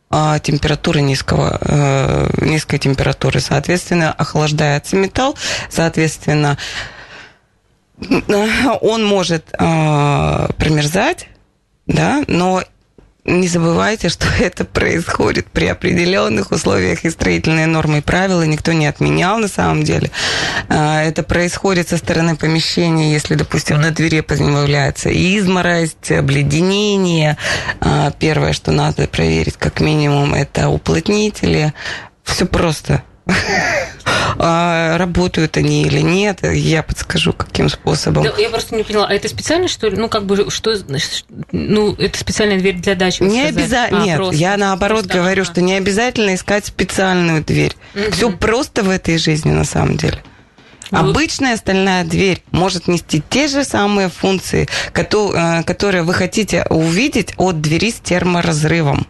а, 0.10 0.39
температуры 0.39 1.01
низкого, 1.01 1.58
э, 1.60 2.29
низкой 2.41 2.77
температуры. 2.77 3.39
Соответственно, 3.39 4.13
охлаждается 4.13 4.95
металл, 4.95 5.36
соответственно, 5.69 6.58
он 8.81 9.05
может 9.05 9.53
а, 9.58 10.49
промерзать, 10.58 11.27
да, 11.88 12.23
но 12.27 12.63
не 13.25 13.47
забывайте, 13.47 14.09
что 14.09 14.27
это 14.39 14.65
происходит 14.65 15.47
при 15.47 15.65
определенных 15.65 16.51
условиях 16.51 17.03
и 17.03 17.09
строительные 17.09 17.65
нормы 17.65 17.97
и 17.97 18.01
правила 18.01 18.43
никто 18.43 18.71
не 18.71 18.85
отменял 18.85 19.39
на 19.39 19.47
самом 19.47 19.83
деле. 19.83 20.11
А, 20.69 21.01
это 21.01 21.23
происходит 21.23 21.89
со 21.89 21.97
стороны 21.97 22.35
помещения, 22.35 23.11
если, 23.11 23.35
допустим, 23.35 23.81
на 23.81 23.91
двери 23.91 24.21
появляется 24.21 25.09
изморозь, 25.09 25.95
обледенение. 26.09 27.38
А, 27.81 28.11
первое, 28.11 28.53
что 28.53 28.71
надо 28.71 29.07
проверить, 29.07 29.57
как 29.57 29.79
минимум, 29.79 30.33
это 30.33 30.69
уплотнители. 30.69 31.73
Все 32.23 32.45
просто. 32.45 33.03
А, 34.38 34.97
работают 34.97 35.55
они 35.55 35.83
или 35.83 36.01
нет, 36.01 36.39
я 36.43 36.83
подскажу, 36.83 37.31
каким 37.31 37.69
способом. 37.69 38.23
Да, 38.23 38.33
я 38.38 38.49
просто 38.49 38.75
не 38.75 38.83
поняла, 38.83 39.07
а 39.07 39.13
это 39.13 39.29
специально, 39.29 39.67
что 39.67 39.88
ли? 39.88 39.95
Ну, 39.95 40.09
как 40.09 40.25
бы, 40.25 40.49
что, 40.51 40.75
ну, 41.51 41.93
это 41.93 42.19
специальная 42.19 42.59
дверь 42.59 42.75
для 42.75 42.95
дачи? 42.95 43.23
Не 43.23 43.43
обязательно, 43.43 44.01
а, 44.01 44.05
нет, 44.05 44.17
просто, 44.17 44.35
я 44.35 44.57
наоборот 44.57 45.03
просто, 45.03 45.19
говорю, 45.19 45.43
ага. 45.43 45.51
что 45.51 45.61
не 45.61 45.75
обязательно 45.75 46.35
искать 46.35 46.65
специальную 46.65 47.43
дверь. 47.45 47.75
Угу. 47.95 48.11
Все 48.11 48.31
просто 48.31 48.83
в 48.83 48.89
этой 48.89 49.17
жизни, 49.17 49.51
на 49.51 49.63
самом 49.63 49.95
деле. 49.95 50.21
Ну, 50.91 50.99
Обычная 50.99 51.55
стальная 51.57 52.03
дверь 52.03 52.43
может 52.51 52.88
нести 52.88 53.23
те 53.29 53.47
же 53.47 53.63
самые 53.63 54.09
функции, 54.09 54.67
э, 54.93 55.63
которые 55.63 56.03
вы 56.03 56.13
хотите 56.13 56.65
увидеть 56.69 57.33
от 57.38 57.61
двери 57.61 57.91
с 57.91 57.95
терморазрывом. 57.95 59.07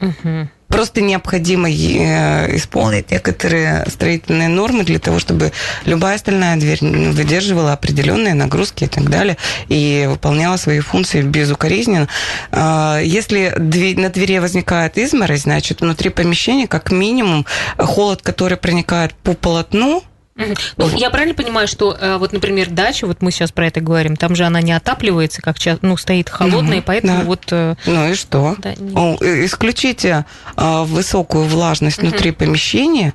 Угу. 0.00 0.48
Просто 0.74 1.02
необходимо 1.02 1.70
э, 1.70 2.56
исполнить 2.56 3.12
некоторые 3.12 3.84
строительные 3.88 4.48
нормы 4.48 4.82
для 4.82 4.98
того, 4.98 5.20
чтобы 5.20 5.52
любая 5.84 6.18
стальная 6.18 6.56
дверь 6.56 6.80
выдерживала 6.82 7.74
определенные 7.74 8.34
нагрузки 8.34 8.82
и 8.82 8.86
так 8.88 9.08
далее, 9.08 9.36
и 9.68 10.06
выполняла 10.08 10.56
свои 10.56 10.80
функции 10.80 11.22
безукоризненно. 11.22 12.08
А, 12.50 12.98
если 12.98 13.54
на 13.56 14.08
двери 14.08 14.38
возникает 14.38 14.98
изморозь, 14.98 15.42
значит, 15.42 15.80
внутри 15.80 16.10
помещения 16.10 16.66
как 16.66 16.90
минимум 16.90 17.46
холод, 17.78 18.22
который 18.22 18.56
проникает 18.56 19.14
по 19.14 19.34
полотну, 19.34 20.02
ну, 20.36 20.88
я 20.96 21.10
правильно 21.10 21.34
понимаю, 21.34 21.68
что 21.68 21.96
э, 21.98 22.16
вот, 22.16 22.32
например, 22.32 22.70
дача, 22.70 23.06
вот 23.06 23.22
мы 23.22 23.30
сейчас 23.30 23.52
про 23.52 23.68
это 23.68 23.80
говорим, 23.80 24.16
там 24.16 24.34
же 24.34 24.44
она 24.44 24.60
не 24.60 24.72
отапливается, 24.72 25.40
как 25.42 25.56
ну, 25.82 25.96
стоит 25.96 26.28
холодная, 26.28 26.78
угу, 26.78 26.84
поэтому 26.86 27.18
да. 27.18 27.24
вот... 27.24 27.44
Э, 27.52 27.76
ну 27.86 28.10
и 28.10 28.14
что? 28.14 28.56
Да, 28.58 28.74
не... 28.74 29.16
Э, 29.20 29.44
исключите 29.44 30.24
высокую 30.56 31.44
влажность 31.44 31.98
угу. 31.98 32.08
внутри 32.08 32.32
помещения, 32.32 33.14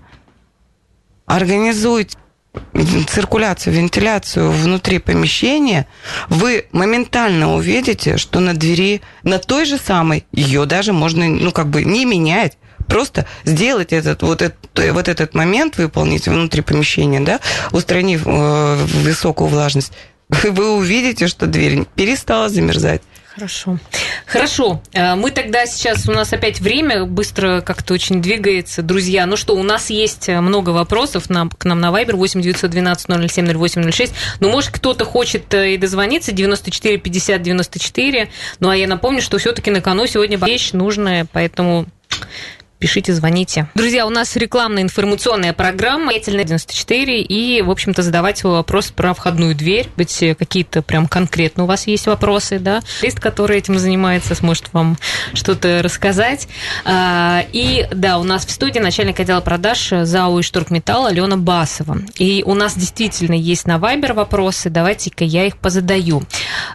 организуйте 1.26 2.18
циркуляцию, 3.08 3.74
вентиляцию 3.74 4.52
внутри 4.52 5.00
помещения, 5.00 5.88
вы 6.30 6.66
моментально 6.72 7.54
увидите, 7.54 8.18
что 8.18 8.40
на 8.40 8.54
двери, 8.54 9.02
на 9.24 9.40
той 9.40 9.66
же 9.66 9.78
самой, 9.78 10.26
ее 10.32 10.66
даже 10.66 10.94
можно, 10.94 11.28
ну, 11.28 11.52
как 11.52 11.68
бы 11.68 11.84
не 11.84 12.06
менять, 12.06 12.58
Просто 12.89 13.25
сделать 13.45 13.93
этот, 13.93 14.23
вот, 14.23 14.41
этот, 14.41 14.93
вот 14.93 15.08
этот 15.08 15.34
момент, 15.36 15.78
выполнить 15.78 16.28
внутри 16.28 16.62
помещения, 16.62 17.19
да, 17.19 17.39
устранив 17.71 18.23
э, 18.25 18.75
высокую 19.04 19.47
влажность, 19.47 19.93
вы 20.30 20.71
увидите, 20.75 21.28
что 21.28 21.45
дверь 21.45 21.86
перестала 21.95 22.49
замерзать. 22.49 23.02
Хорошо. 23.39 23.78
Хорошо. 24.25 24.82
Э, 24.91 25.15
мы 25.15 25.32
тогда 25.32 25.65
сейчас, 25.65 26.10
у 26.10 26.12
нас 26.12 26.34
опять 26.34 26.60
время 26.60 27.06
быстро 27.06 27.62
как-то 27.62 27.93
очень 27.93 28.21
двигается. 28.21 28.82
Друзья, 28.82 29.25
ну 29.25 29.38
что, 29.38 29.56
у 29.56 29.63
нас 29.63 29.89
есть 29.89 30.28
много 30.28 30.71
вопросов 30.71 31.30
нам, 31.30 31.49
к 31.49 31.63
нам 31.63 31.80
на 31.80 31.88
Viber 31.88 32.15
8 32.15 32.41
912 32.41 33.32
007 33.32 33.47
0806. 33.58 34.13
Ну, 34.39 34.49
может, 34.49 34.71
кто-то 34.71 35.06
хочет 35.06 35.54
э, 35.54 35.75
и 35.75 35.78
дозвониться 35.78 36.32
94 36.32 36.97
50 36.97 37.41
94. 37.41 38.30
Ну, 38.60 38.69
а 38.69 38.75
я 38.75 38.88
напомню, 38.88 39.21
что 39.21 39.38
все-таки 39.38 39.71
на 39.71 39.80
кону 39.80 40.06
сегодня 40.06 40.38
вещь 40.38 40.73
нужная, 40.73 41.25
поэтому 41.32 41.86
пишите, 42.80 43.13
звоните. 43.13 43.68
Друзья, 43.76 44.08
у 44.08 44.10
нас 44.10 44.38
рекламная 44.38 44.84
информационная 44.84 45.52
программа 45.52 46.13
«94», 46.15 47.18
и, 47.22 47.62
в 47.62 47.70
общем-то, 47.70 48.02
задавать 48.02 48.38
свой 48.38 48.54
вопрос 48.54 48.92
про 48.92 49.13
входную 49.13 49.54
дверь. 49.54 49.89
Быть 49.98 50.24
э, 50.24 50.34
какие-то 50.34 50.82
прям 50.82 51.08
конкретно 51.08 51.63
у 51.63 51.68
вас 51.68 51.88
есть 51.88 52.08
вопросы, 52.08 52.58
да? 52.58 52.82
Лист, 53.02 53.20
который 53.20 53.58
этим 53.58 53.78
занимается, 53.78 54.34
сможет 54.34 54.72
вам 54.72 54.98
что-то 55.34 55.82
рассказать. 55.84 56.48
А, 56.86 57.44
и, 57.52 57.86
да, 57.92 58.18
у 58.18 58.24
нас 58.24 58.46
в 58.46 58.52
студии 58.52 58.80
начальник 58.80 59.20
отдела 59.20 59.42
продаж 59.42 59.89
ЗАО 60.04 60.39
и 60.39 60.42
Штуркметалл 60.42 61.08
Алена 61.08 61.36
Басова. 61.36 61.98
И 62.18 62.44
у 62.46 62.54
нас 62.54 62.76
действительно 62.76 63.34
есть 63.34 63.68
на 63.68 63.78
Вайбер 63.78 64.13
вопросы, 64.13 64.70
давайте-ка 64.70 65.26
я 65.26 65.46
их 65.46 65.58
позадаю. 65.58 66.24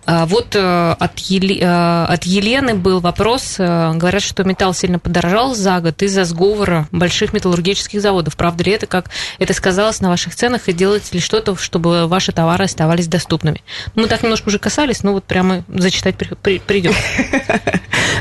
А, 0.04 0.26
вот 0.26 0.54
э, 0.54 0.96
от, 0.98 1.18
Ели... 1.20 1.60
Э, 1.62 2.04
от 2.12 2.24
Елены 2.24 2.74
был 2.74 3.00
вопрос, 3.00 3.54
говорят, 3.56 4.22
что 4.22 4.44
металл 4.44 4.74
сильно 4.74 4.98
подорожал 4.98 5.54
за 5.54 5.80
год, 5.80 5.93
из-за 6.02 6.24
сговора 6.24 6.88
больших 6.92 7.32
металлургических 7.32 8.00
заводов. 8.00 8.36
Правда 8.36 8.64
ли 8.64 8.72
это, 8.72 8.86
как 8.86 9.10
это 9.38 9.52
сказалось 9.54 10.00
на 10.00 10.08
ваших 10.08 10.34
ценах, 10.34 10.68
и 10.68 10.72
делаете 10.72 11.08
ли 11.12 11.20
что-то, 11.20 11.56
чтобы 11.56 12.06
ваши 12.06 12.32
товары 12.32 12.64
оставались 12.64 13.08
доступными? 13.08 13.62
Мы 13.94 14.06
так 14.06 14.22
немножко 14.22 14.48
уже 14.48 14.58
касались, 14.58 15.02
но 15.02 15.12
вот 15.12 15.24
прямо 15.24 15.64
зачитать 15.68 16.16
придем. 16.16 16.92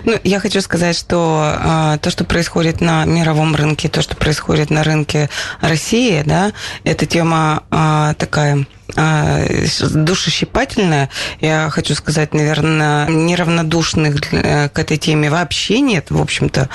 Ну, 0.06 0.20
я 0.24 0.40
хочу 0.40 0.60
сказать, 0.62 0.98
что 0.98 1.42
а, 1.44 1.98
то, 1.98 2.10
что 2.10 2.26
происходит 2.26 2.82
на 2.82 3.06
мировом 3.06 3.56
рынке, 3.56 3.90
то, 3.90 4.02
что 4.02 4.16
происходит 4.16 4.70
на 4.70 4.84
рынке 4.84 5.30
России, 5.62 6.24
да, 6.26 6.52
эта 6.84 7.06
тема 7.06 7.64
а, 7.70 8.14
такая 8.16 8.66
а, 8.96 9.46
душещипательная. 9.94 11.10
Я 11.40 11.70
хочу 11.70 11.96
сказать, 11.96 12.34
наверное, 12.34 13.08
неравнодушных 13.08 14.22
к 14.30 14.80
этой 14.80 14.98
теме 14.98 15.30
вообще 15.30 15.80
нет, 15.80 16.12
в 16.12 16.22
общем-то. 16.22 16.70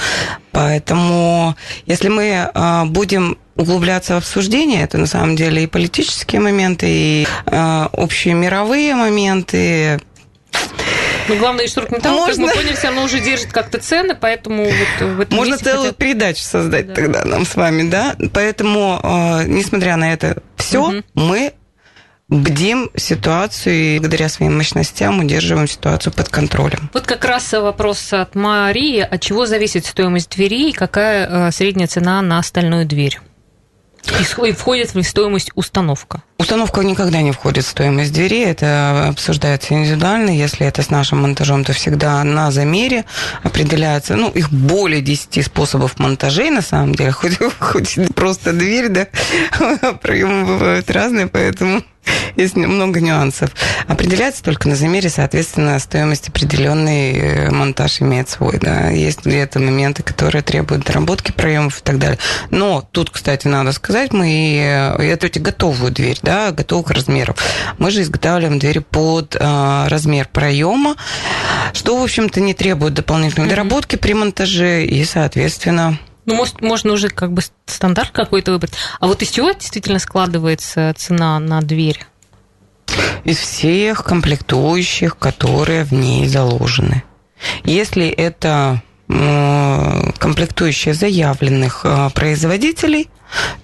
Поэтому, 0.52 1.56
если 1.86 2.08
мы 2.08 2.50
а, 2.52 2.84
будем 2.84 3.38
углубляться 3.56 4.14
в 4.14 4.18
обсуждение, 4.18 4.84
это 4.84 4.98
на 4.98 5.06
самом 5.06 5.36
деле 5.36 5.64
и 5.64 5.66
политические 5.66 6.40
моменты, 6.40 6.86
и 6.88 7.26
общие 7.92 8.34
мировые 8.34 8.94
моменты, 8.94 9.98
ну, 11.28 11.36
главное, 11.36 11.66
и 11.66 11.68
Штуркметалл, 11.68 12.14
Можно... 12.14 12.46
как 12.46 12.56
мы 12.56 12.62
поняли, 12.62 12.74
все 12.74 12.86
равно 12.86 13.02
уже 13.02 13.20
держит 13.20 13.52
как-то 13.52 13.78
цены, 13.78 14.16
поэтому 14.18 14.64
вот 14.64 15.08
в 15.08 15.20
этом 15.20 15.36
Можно 15.36 15.58
целую 15.58 15.88
хотят... 15.88 15.96
передачу 15.98 16.42
создать 16.42 16.88
да. 16.88 16.94
тогда 16.94 17.24
нам 17.24 17.44
с 17.44 17.54
вами, 17.54 17.88
да? 17.88 18.16
Поэтому, 18.32 18.98
э, 19.02 19.44
несмотря 19.46 19.96
на 19.96 20.12
это 20.12 20.42
все, 20.56 20.80
угу. 20.80 21.02
мы 21.14 21.52
бдим 22.28 22.90
ситуацию 22.96 23.74
и 23.74 23.98
благодаря 23.98 24.28
своим 24.28 24.56
мощностям 24.56 25.20
удерживаем 25.20 25.66
ситуацию 25.66 26.12
под 26.12 26.28
контролем. 26.28 26.90
Вот 26.92 27.06
как 27.06 27.24
раз 27.24 27.52
вопрос 27.52 28.12
от 28.12 28.34
Марии. 28.34 29.00
От 29.00 29.20
чего 29.20 29.46
зависит 29.46 29.86
стоимость 29.86 30.30
двери 30.30 30.70
и 30.70 30.72
какая 30.72 31.48
э, 31.48 31.52
средняя 31.52 31.88
цена 31.88 32.20
на 32.22 32.38
остальную 32.38 32.86
дверь? 32.86 33.18
И 34.20 34.52
входит 34.52 34.94
в 34.94 35.02
стоимость 35.02 35.50
установка? 35.54 36.22
Установка 36.38 36.80
никогда 36.82 37.20
не 37.20 37.32
входит 37.32 37.64
в 37.64 37.68
стоимость 37.68 38.12
двери, 38.12 38.42
это 38.42 39.08
обсуждается 39.08 39.74
индивидуально. 39.74 40.30
Если 40.30 40.66
это 40.66 40.82
с 40.82 40.90
нашим 40.90 41.22
монтажом, 41.22 41.64
то 41.64 41.72
всегда 41.72 42.22
на 42.24 42.50
замере 42.50 43.04
определяется, 43.42 44.16
ну, 44.16 44.30
их 44.30 44.50
более 44.50 45.02
10 45.02 45.44
способов 45.44 45.98
монтажей, 45.98 46.50
на 46.50 46.62
самом 46.62 46.94
деле, 46.94 47.10
хоть, 47.12 47.38
хоть 47.58 47.98
просто 48.14 48.52
дверь, 48.52 48.88
да, 48.88 49.08
проемы 50.02 50.46
бывают 50.46 50.90
разные, 50.90 51.26
поэтому 51.26 51.82
Есть 52.36 52.56
много 52.56 53.00
нюансов. 53.00 53.50
Определяется 53.86 54.42
только 54.42 54.68
на 54.68 54.76
замере, 54.76 55.08
соответственно, 55.08 55.78
стоимость 55.78 56.28
определенный 56.28 57.12
э, 57.12 57.50
монтаж 57.50 58.00
имеет 58.00 58.28
свой. 58.28 58.58
Да. 58.58 58.90
Есть 58.90 59.24
где-то 59.24 59.58
моменты, 59.58 60.02
которые 60.02 60.42
требуют 60.42 60.84
доработки 60.84 61.32
проемов 61.32 61.80
и 61.80 61.82
так 61.82 61.98
далее. 61.98 62.18
Но 62.50 62.86
тут, 62.92 63.10
кстати, 63.10 63.46
надо 63.48 63.72
сказать, 63.72 64.12
мы 64.12 64.56
э, 64.58 65.02
это 65.02 65.28
готовую 65.40 65.92
дверь, 65.92 66.18
да, 66.22 66.50
готовых 66.50 66.90
размеров. 66.90 67.36
Мы 67.78 67.90
же 67.90 68.02
изготавливаем 68.02 68.58
двери 68.58 68.78
под 68.78 69.36
э, 69.38 69.86
размер 69.88 70.28
проема, 70.32 70.96
что, 71.72 71.98
в 71.98 72.02
общем-то, 72.02 72.40
не 72.40 72.54
требует 72.54 72.94
дополнительной 72.94 73.46
mm-hmm. 73.46 73.50
доработки 73.50 73.96
при 73.96 74.12
монтаже 74.12 74.84
и, 74.84 75.04
соответственно, 75.04 75.98
ну, 76.28 76.34
может, 76.34 76.60
можно 76.60 76.92
уже 76.92 77.08
как 77.08 77.32
бы 77.32 77.40
стандарт 77.64 78.10
какой-то 78.10 78.52
выбрать. 78.52 78.74
А 79.00 79.06
вот 79.06 79.22
из 79.22 79.30
чего 79.30 79.52
действительно 79.52 79.98
складывается 79.98 80.92
цена 80.94 81.38
на 81.40 81.62
дверь? 81.62 82.04
Из 83.24 83.38
всех 83.38 84.04
комплектующих, 84.04 85.16
которые 85.16 85.84
в 85.84 85.92
ней 85.92 86.28
заложены. 86.28 87.02
Если 87.64 88.06
это 88.08 88.82
комплектующие 89.08 90.92
заявленных 90.92 91.80
э, 91.84 92.10
производителей, 92.14 93.08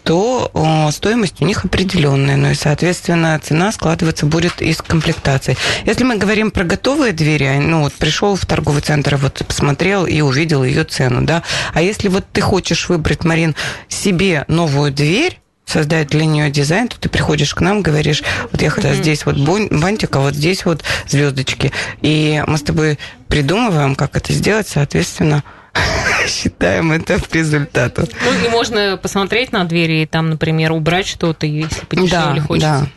то 0.03 0.50
стоимость 0.92 1.40
у 1.40 1.44
них 1.44 1.64
определенная, 1.64 2.37
ну 2.37 2.50
и, 2.50 2.55
соответственно, 2.55 3.40
цена 3.42 3.72
складываться 3.72 4.27
будет 4.27 4.61
из 4.61 4.79
комплектации. 4.79 5.57
Если 5.87 6.05
мы 6.05 6.16
говорим 6.16 6.50
про 6.50 6.64
готовые 6.64 7.12
двери, 7.12 7.59
ну 7.59 7.83
вот 7.83 7.92
пришел 7.94 8.37
в 8.37 8.44
торговый 8.46 8.83
центр, 8.83 9.16
вот 9.16 9.42
посмотрел 9.46 10.07
и 10.07 10.20
увидел 10.20 10.64
ее 10.64 10.85
цену, 10.85 11.22
да, 11.22 11.42
а 11.72 11.83
если 11.83 12.09
вот 12.09 12.24
ты 12.33 12.40
хочешь 12.40 12.88
выбрать, 12.88 13.24
Марин, 13.24 13.55
себе 13.88 14.44
новую 14.48 14.92
дверь, 14.92 15.40
создать 15.66 16.09
для 16.09 16.27
нее 16.27 16.50
дизайн, 16.50 16.88
то 16.88 17.00
ты 17.00 17.09
приходишь 17.09 17.55
к 17.55 17.61
нам, 17.61 17.81
говоришь, 17.81 18.22
вот 18.53 18.61
я 18.61 18.68
mm-hmm. 18.68 18.94
здесь 18.94 19.24
вот 19.24 19.37
бантик, 19.38 20.14
а 20.14 20.20
вот 20.20 20.35
здесь 20.35 20.66
вот 20.66 20.85
звездочки. 21.09 21.72
И 22.03 22.44
мы 22.46 22.59
с 22.59 22.62
тобой 22.62 22.98
придумываем, 23.29 23.94
как 23.94 24.14
это 24.14 24.33
сделать, 24.35 24.68
соответственно, 24.68 25.42
считаем 26.28 26.92
это 26.92 27.18
в 27.18 27.32
результату. 27.34 28.08
Ну, 28.24 28.46
и 28.46 28.48
можно 28.48 28.98
посмотреть 29.00 29.52
на 29.52 29.64
двери 29.64 30.02
и 30.02 30.06
там, 30.06 30.30
например, 30.30 30.72
убрать 30.72 31.06
что-то, 31.06 31.46
если 31.46 31.84
подешевле 31.84 32.40
да, 32.40 32.46
хочется. 32.46 32.90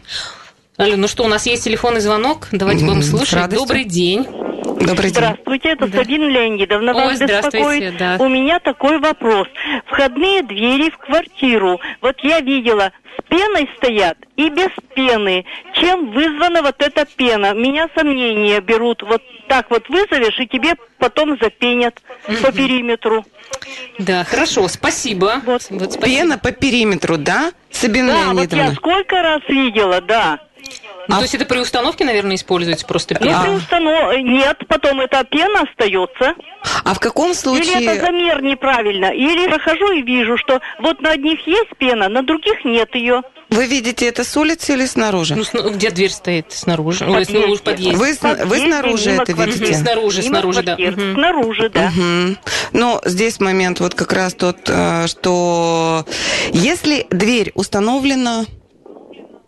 Да. 0.77 0.83
Алло, 0.83 0.95
ну 0.95 1.07
что, 1.07 1.23
у 1.23 1.27
нас 1.27 1.45
есть 1.47 1.63
телефонный 1.63 2.01
звонок, 2.01 2.49
давайте 2.51 2.85
будем 2.85 3.01
слушать. 3.01 3.49
Добрый 3.49 3.83
день. 3.83 4.27
Добрый 4.87 5.11
день. 5.11 5.23
Здравствуйте, 5.23 5.69
это 5.69 5.87
да. 5.87 5.97
Сабина 5.97 6.25
Леонидовна. 6.25 6.91
О, 6.91 6.93
вас 6.93 7.19
беспокоит. 7.19 7.97
Да. 7.97 8.17
У 8.19 8.29
меня 8.29 8.59
такой 8.59 8.99
вопрос. 8.99 9.47
Входные 9.85 10.43
двери 10.43 10.89
в 10.89 10.97
квартиру. 10.97 11.79
Вот 12.01 12.15
я 12.21 12.39
видела, 12.39 12.91
с 13.17 13.29
пеной 13.29 13.69
стоят 13.77 14.17
и 14.37 14.49
без 14.49 14.69
пены. 14.95 15.45
Чем 15.73 16.11
вызвана 16.11 16.61
вот 16.61 16.81
эта 16.81 17.05
пена? 17.05 17.53
Меня 17.53 17.89
сомнения 17.95 18.61
берут. 18.61 19.03
Вот 19.03 19.21
так 19.47 19.69
вот 19.69 19.89
вызовешь, 19.89 20.39
и 20.39 20.47
тебе 20.47 20.75
потом 20.97 21.37
запенят 21.41 22.01
по 22.41 22.51
периметру. 22.51 23.25
Да, 23.99 24.23
хорошо, 24.23 24.67
спасибо. 24.67 25.41
Вот. 25.45 25.67
Вот, 25.69 25.93
спасибо. 25.93 26.05
Пена 26.05 26.37
по 26.37 26.51
периметру, 26.51 27.17
да? 27.17 27.51
Сабина 27.71 28.13
да, 28.13 28.13
Леонидовна. 28.33 28.63
вот 28.63 28.71
я 28.71 28.75
сколько 28.75 29.21
раз 29.21 29.41
видела, 29.47 30.01
да. 30.01 30.39
Ну, 31.07 31.15
а... 31.15 31.17
то 31.17 31.23
есть 31.23 31.35
это 31.35 31.45
при 31.45 31.59
установке, 31.59 32.05
наверное, 32.05 32.35
используется 32.35 32.85
просто 32.85 33.15
пена? 33.15 33.37
Ну, 33.37 33.43
при 33.43 33.51
установке... 33.51 34.21
Нет, 34.23 34.57
потом 34.67 35.01
эта 35.01 35.23
пена 35.23 35.61
остается. 35.61 36.33
А 36.83 36.93
в 36.93 36.99
каком 36.99 37.33
случае... 37.33 37.81
Или 37.81 37.85
это 37.85 38.05
замер 38.05 38.41
неправильно. 38.41 39.07
Или 39.07 39.47
прохожу 39.47 39.91
и 39.91 40.01
вижу, 40.01 40.37
что 40.37 40.59
вот 40.79 41.01
на 41.01 41.11
одних 41.11 41.45
есть 41.47 41.75
пена, 41.77 42.09
на 42.09 42.23
других 42.23 42.65
нет 42.65 42.93
ее. 42.95 43.21
Вы 43.49 43.65
видите 43.65 44.07
это 44.07 44.25
с 44.25 44.35
улицы 44.35 44.73
или 44.73 44.85
снаружи? 44.85 45.35
Ну, 45.53 45.69
где 45.69 45.89
дверь 45.89 46.11
стоит? 46.11 46.51
Снаружи. 46.51 47.05
Ой, 47.05 47.23
в 47.23 47.61
подъезде. 47.61 47.95
Вы, 47.95 48.13
подъезде, 48.15 48.45
вы 48.45 48.57
снаружи 48.59 49.11
это 49.11 49.31
видите? 49.31 49.73
Снаружи, 49.73 50.21
снаружи, 50.21 50.63
да. 50.63 50.73
Угу. 50.73 51.13
Снаружи, 51.13 51.69
да. 51.69 51.91
Угу. 51.95 52.35
Но 52.73 53.01
здесь 53.05 53.39
момент 53.39 53.79
вот 53.79 53.95
как 53.95 54.11
раз 54.11 54.33
тот, 54.33 54.57
э, 54.67 55.07
что 55.07 56.05
если 56.51 57.07
дверь 57.09 57.51
установлена 57.55 58.45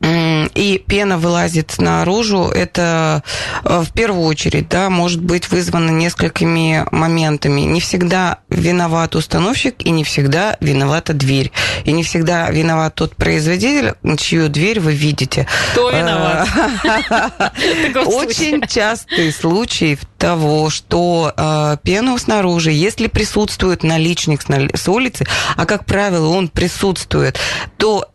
и 0.02 0.82
пена 0.88 1.18
вылазит 1.18 1.78
наружу, 1.78 2.46
это 2.46 3.24
э, 3.64 3.82
в 3.82 3.92
первую 3.92 4.24
очередь, 4.24 4.70
да, 4.70 4.90
может 4.90 5.22
быть 5.22 5.50
вызвано 5.50 5.92
несколькими 5.92 6.86
моментами. 6.92 7.62
Не 7.62 7.82
всегда 7.82 8.40
виноват 8.50 9.16
установщик 9.16 9.76
и 9.80 9.90
не 9.90 10.04
всегда 10.04 10.58
виновата 10.62 11.14
дверь. 11.14 11.52
И 11.84 11.92
не 11.92 12.04
всегда 12.04 12.50
виноват 12.50 12.96
тот 12.96 13.16
производитель, 13.16 13.94
чью 14.18 14.48
дверь 14.48 14.80
вы 14.80 14.94
видите. 14.94 15.48
Кто 15.72 15.90
виноват? 15.90 16.48
Очень 18.06 18.62
частый 18.68 19.34
случай 19.34 19.98
того, 20.18 20.70
что 20.70 21.34
э, 21.36 21.78
пену 21.84 22.18
снаружи, 22.18 22.72
если 22.72 23.08
присутствует 23.08 23.84
наличник 23.84 24.44
с 24.74 24.88
улицы, 24.88 25.26
а 25.58 25.66
как 25.66 25.86
правило 25.86 26.30
он 26.30 26.48
присутствует, 26.48 27.38
то 27.78 28.08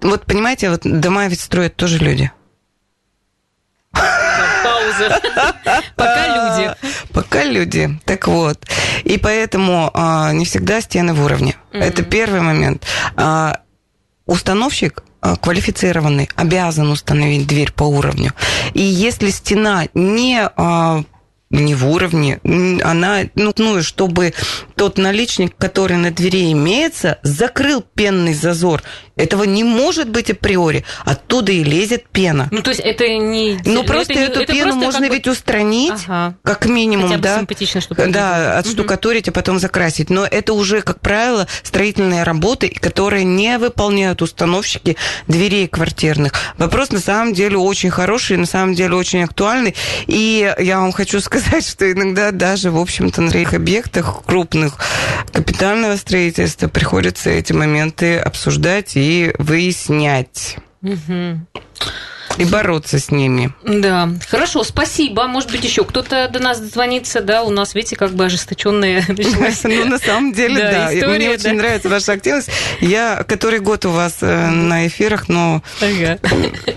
вот 0.00 0.24
понимаете, 0.24 0.70
вот 0.70 0.80
дома 0.84 1.26
ведь 1.26 1.40
строят 1.40 1.76
тоже 1.76 1.98
люди. 1.98 2.30
Пауза. 3.92 5.20
Пока 5.96 6.26
люди. 6.26 6.74
Пока 7.12 7.44
люди. 7.44 8.00
Так 8.04 8.28
вот. 8.28 8.64
И 9.04 9.18
поэтому 9.18 9.90
а, 9.94 10.32
не 10.32 10.44
всегда 10.44 10.80
стены 10.80 11.14
в 11.14 11.24
уровне. 11.24 11.56
Mm-hmm. 11.72 11.80
Это 11.80 12.02
первый 12.02 12.40
момент. 12.40 12.84
А, 13.16 13.60
установщик 14.26 15.02
а, 15.20 15.36
квалифицированный 15.36 16.28
обязан 16.36 16.90
установить 16.90 17.46
дверь 17.46 17.72
по 17.72 17.84
уровню. 17.84 18.32
И 18.74 18.82
если 18.82 19.30
стена 19.30 19.86
не 19.94 20.48
а, 20.56 21.02
не 21.52 21.74
в 21.74 21.88
уровне. 21.88 22.40
Она, 22.82 23.20
ну, 23.34 23.52
ну, 23.56 23.82
чтобы 23.82 24.34
тот 24.74 24.98
наличник, 24.98 25.54
который 25.56 25.96
на 25.96 26.10
двери 26.10 26.50
имеется, 26.52 27.18
закрыл 27.22 27.82
пенный 27.94 28.34
зазор. 28.34 28.82
Этого 29.14 29.44
не 29.44 29.62
может 29.62 30.08
быть 30.08 30.30
априори. 30.30 30.84
Оттуда 31.04 31.52
и 31.52 31.62
лезет 31.62 32.08
пена. 32.08 32.48
Ну, 32.50 32.62
то 32.62 32.70
есть 32.70 32.80
это 32.80 33.06
не... 33.06 33.58
Ну, 33.64 33.84
просто 33.84 34.14
это, 34.14 34.32
эту 34.32 34.40
это 34.40 34.52
пену 34.52 34.72
просто 34.72 34.84
можно 34.84 35.14
ведь 35.14 35.26
бы... 35.26 35.32
устранить, 35.32 35.92
ага. 36.06 36.34
как 36.42 36.66
минимум, 36.66 37.08
Хотя 37.08 37.18
бы 37.18 37.22
да. 37.22 37.38
симпатично, 37.38 37.80
чтобы... 37.82 38.06
Да, 38.06 38.58
отштукатурить, 38.58 39.28
угу. 39.28 39.32
а 39.32 39.34
потом 39.34 39.58
закрасить. 39.58 40.08
Но 40.08 40.24
это 40.24 40.54
уже, 40.54 40.80
как 40.80 41.00
правило, 41.00 41.46
строительные 41.62 42.22
работы, 42.22 42.70
которые 42.70 43.24
не 43.24 43.58
выполняют 43.58 44.22
установщики 44.22 44.96
дверей 45.28 45.68
квартирных. 45.68 46.32
Вопрос 46.56 46.90
на 46.90 47.00
самом 47.00 47.34
деле 47.34 47.58
очень 47.58 47.90
хороший, 47.90 48.38
на 48.38 48.46
самом 48.46 48.74
деле 48.74 48.94
очень 48.94 49.24
актуальный. 49.24 49.74
И 50.06 50.54
я 50.58 50.80
вам 50.80 50.92
хочу 50.92 51.20
сказать, 51.20 51.41
что 51.60 51.90
иногда 51.90 52.30
даже, 52.30 52.70
в 52.70 52.78
общем-то, 52.78 53.22
на 53.22 53.30
таких 53.30 53.54
объектах 53.54 54.22
крупных 54.24 54.78
капитального 55.32 55.96
строительства 55.96 56.68
приходится 56.68 57.30
эти 57.30 57.52
моменты 57.52 58.18
обсуждать 58.18 58.92
и 58.96 59.32
выяснять. 59.38 60.56
Угу 60.82 61.40
и 62.38 62.44
бороться 62.44 62.98
с 62.98 63.10
ними. 63.10 63.52
Да, 63.62 64.08
хорошо, 64.28 64.64
спасибо. 64.64 65.26
Может 65.26 65.50
быть, 65.50 65.64
еще 65.64 65.84
кто-то 65.84 66.28
до 66.28 66.40
нас 66.40 66.60
дозвонится, 66.60 67.20
да, 67.20 67.42
у 67.42 67.50
нас, 67.50 67.74
видите, 67.74 67.96
как 67.96 68.12
бы 68.12 68.24
ожесточенная 68.24 69.04
Ну, 69.64 69.84
на 69.84 69.98
самом 69.98 70.32
деле, 70.32 70.56
да. 70.56 71.08
Мне 71.08 71.30
очень 71.30 71.54
нравится 71.54 71.88
ваша 71.88 72.12
активность. 72.12 72.50
Я 72.80 73.24
который 73.28 73.60
год 73.60 73.84
у 73.86 73.90
вас 73.90 74.18
э, 74.20 74.50
на 74.50 74.86
эфирах, 74.86 75.28
но 75.28 75.62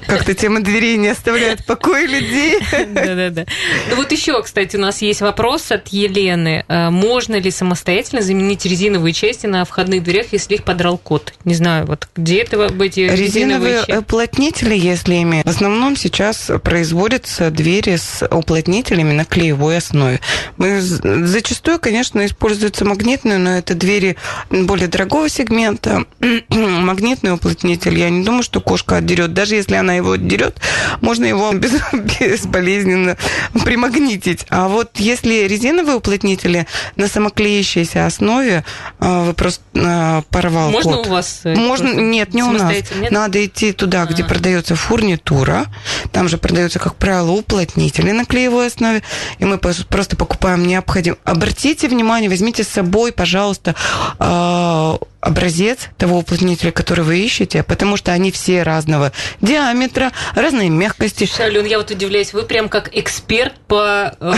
как-то 0.08 0.34
тема 0.34 0.62
дверей 0.62 0.98
не 0.98 1.10
оставляет 1.10 1.66
покоя 1.66 2.06
людей. 2.06 2.60
Да-да-да. 2.88 3.46
Ну 3.90 3.96
вот 3.96 4.12
еще, 4.12 4.42
кстати, 4.42 4.76
у 4.76 4.80
нас 4.80 5.02
есть 5.02 5.22
вопрос 5.22 5.72
от 5.72 5.88
Елены. 5.90 6.66
Э, 6.68 6.90
можно 6.90 7.36
ли 7.36 7.52
самостоятельно 7.52 8.22
заменить 8.22 8.66
резиновые 8.66 9.14
части 9.14 9.48
на 9.48 9.66
входных 9.66 10.04
дверях, 10.04 10.28
если 10.32 10.56
их 10.56 10.64
подрал 10.64 10.98
кот? 10.98 11.34
Не 11.44 11.56
знаю, 11.56 11.86
вот 11.86 12.08
где 12.16 12.40
это 12.40 12.66
эти 12.80 13.02
резиновые 13.02 13.84
уплотнители, 13.98 14.76
если 14.76 15.16
ими 15.16 15.45
в 15.46 15.50
основном 15.50 15.96
сейчас 15.96 16.50
производятся 16.64 17.52
двери 17.52 17.98
с 17.98 18.28
уплотнителями 18.28 19.14
на 19.14 19.26
клеевой 19.26 19.78
основе. 19.78 20.20
Мы, 20.58 20.82
зачастую, 20.82 21.80
конечно, 21.80 22.26
используются 22.26 22.84
магнитные, 22.84 23.38
но 23.38 23.52
это 23.52 23.76
двери 23.76 24.18
более 24.50 24.88
дорогого 24.88 25.30
сегмента. 25.30 26.06
Магнитный 26.50 27.32
уплотнитель, 27.32 27.96
я 28.00 28.10
не 28.10 28.24
думаю, 28.24 28.42
что 28.42 28.60
кошка 28.60 28.98
отдерет. 28.98 29.34
Даже 29.34 29.54
если 29.54 29.76
она 29.76 29.94
его 29.94 30.14
отдерет, 30.14 30.58
можно 31.02 31.26
его 31.26 31.52
без, 31.54 31.74
безболезненно 32.20 33.16
примагнитить. 33.64 34.48
А 34.50 34.68
вот 34.68 34.98
если 34.98 35.48
резиновые 35.48 35.98
уплотнители 35.98 36.66
на 36.96 37.08
самоклеящейся 37.08 38.08
основе, 38.08 38.64
а, 39.00 39.26
вы 39.26 39.34
просто 39.34 39.62
а, 39.76 40.24
порвал 40.32 40.72
Можно 40.72 40.94
код. 40.94 41.08
у 41.08 41.10
вас? 41.12 41.42
Э, 41.44 41.54
Можно, 41.54 41.94
нет, 41.94 42.34
не 42.34 42.42
у 42.42 42.52
нас. 42.52 42.74
Нет? 42.96 43.12
Надо 43.12 43.46
идти 43.46 43.74
туда, 43.74 44.02
а. 44.02 44.06
где 44.08 44.24
продается 44.24 44.76
фурнитур 44.76 45.35
фурнитура. 45.36 45.68
Там 46.12 46.30
же 46.30 46.38
продаются, 46.38 46.80
как 46.80 46.96
правило, 46.96 47.32
уплотнители 47.32 48.12
на 48.12 48.26
клеевой 48.26 48.68
основе. 48.68 49.02
И 49.40 49.46
мы 49.46 49.58
просто 49.58 50.16
покупаем 50.16 50.66
необходимое. 50.66 51.20
Обратите 51.24 51.88
внимание, 51.88 52.30
возьмите 52.30 52.64
с 52.64 52.68
собой, 52.68 53.12
пожалуйста, 53.12 53.76
а, 54.20 54.98
образец 55.26 55.90
того 55.98 56.20
уплотнителя, 56.20 56.72
который 56.72 57.04
вы 57.04 57.18
ищете, 57.20 57.64
потому 57.64 57.98
что 57.98 58.12
они 58.12 58.32
все 58.32 58.62
разного 58.64 59.12
диаметра, 59.42 60.12
разной 60.36 60.70
мягкости. 60.70 61.28
Ален, 61.40 61.66
я 61.66 61.80
вот 61.80 61.90
удивляюсь, 61.90 62.32
вы 62.34 62.44
прям 62.44 62.70
как 62.70 62.96
эксперт 62.96 63.56
по, 63.68 64.16
э, 64.20 64.34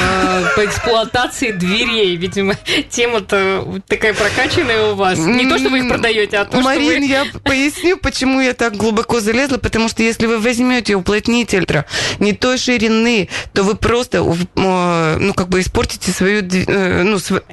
по 0.55 0.65
эксплуатации 0.65 1.51
дверей. 1.51 2.15
Видимо, 2.15 2.55
тема-то 2.89 3.81
такая 3.87 4.13
прокачанная 4.13 4.93
у 4.93 4.95
вас. 4.95 5.19
Не 5.19 5.47
то, 5.49 5.57
что 5.57 5.69
вы 5.69 5.79
их 5.79 5.89
продаете, 5.89 6.37
а 6.37 6.45
то, 6.45 6.61
Марин, 6.61 6.91
что 6.91 6.99
вы... 6.99 7.05
я 7.05 7.25
поясню, 7.43 7.97
почему 7.97 8.39
я 8.39 8.53
так 8.53 8.77
глубоко 8.77 9.19
залезла, 9.19 9.57
потому 9.57 9.89
что 9.89 10.03
если 10.03 10.25
вы 10.25 10.39
возьмете 10.39 10.95
уплотнитель 10.95 11.67
не 12.19 12.33
той 12.33 12.57
ширины, 12.57 13.27
то 13.53 13.63
вы 13.63 13.75
просто, 13.75 14.19
э, 14.19 15.17
ну, 15.19 15.33
как 15.33 15.49
бы 15.49 15.59
испортите 15.59 16.11
свою, 16.11 16.41
э, 16.43 17.03
ну, 17.03 17.19
св... 17.19 17.43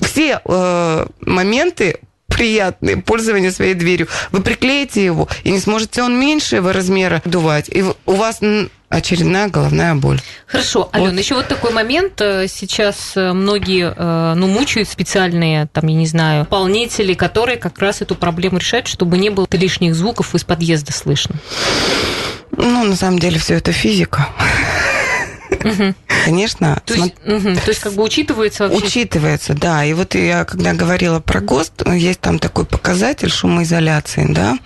все 0.00 0.40
э, 0.42 1.06
моменты 1.20 2.00
приятное 2.38 2.96
пользование 2.96 3.50
своей 3.50 3.74
дверью. 3.74 4.08
Вы 4.30 4.40
приклеите 4.40 5.04
его, 5.04 5.28
и 5.44 5.50
не 5.50 5.60
сможете 5.60 6.02
он 6.02 6.18
меньшего 6.18 6.72
размера 6.72 7.20
дувать. 7.24 7.68
И 7.68 7.82
у 7.82 8.12
вас 8.12 8.40
очередная 8.88 9.48
головная 9.48 9.94
боль. 9.94 10.20
Хорошо, 10.46 10.88
Алена, 10.92 11.10
вот. 11.10 11.18
еще 11.18 11.34
вот 11.34 11.48
такой 11.48 11.72
момент. 11.72 12.20
Э, 12.20 12.46
сейчас 12.48 13.12
э, 13.16 13.32
многие, 13.32 13.92
э, 13.94 14.34
ну, 14.34 14.46
мучают 14.46 14.88
специальные, 14.88 15.66
там, 15.66 15.86
я 15.88 15.96
не 15.96 16.06
знаю, 16.06 16.44
исполнители, 16.44 17.14
которые 17.14 17.58
как 17.58 17.78
раз 17.78 18.00
эту 18.00 18.14
проблему 18.14 18.58
решают, 18.58 18.86
чтобы 18.86 19.18
не 19.18 19.30
было 19.30 19.46
лишних 19.50 19.94
звуков 19.94 20.34
из 20.34 20.44
подъезда 20.44 20.92
слышно. 20.92 21.34
Ну, 22.52 22.84
на 22.84 22.96
самом 22.96 23.18
деле, 23.18 23.38
все 23.38 23.54
это 23.54 23.72
физика. 23.72 24.28
Угу. 25.50 25.94
Конечно. 26.24 26.80
То 26.84 26.94
есть, 26.94 27.14
см... 27.24 27.48
угу. 27.48 27.60
то 27.60 27.68
есть, 27.68 27.80
как 27.80 27.92
бы 27.94 28.02
учитывается 28.02 28.68
вообще? 28.68 28.86
Учитывается, 28.86 29.54
да. 29.54 29.84
И 29.84 29.92
вот 29.92 30.14
я, 30.14 30.44
когда 30.44 30.72
говорила 30.72 31.20
про 31.20 31.40
ГОСТ, 31.40 31.88
есть 31.94 32.20
там 32.20 32.38
такой 32.38 32.64
показатель 32.64 33.30
шумоизоляции, 33.30 34.26
да, 34.28 34.58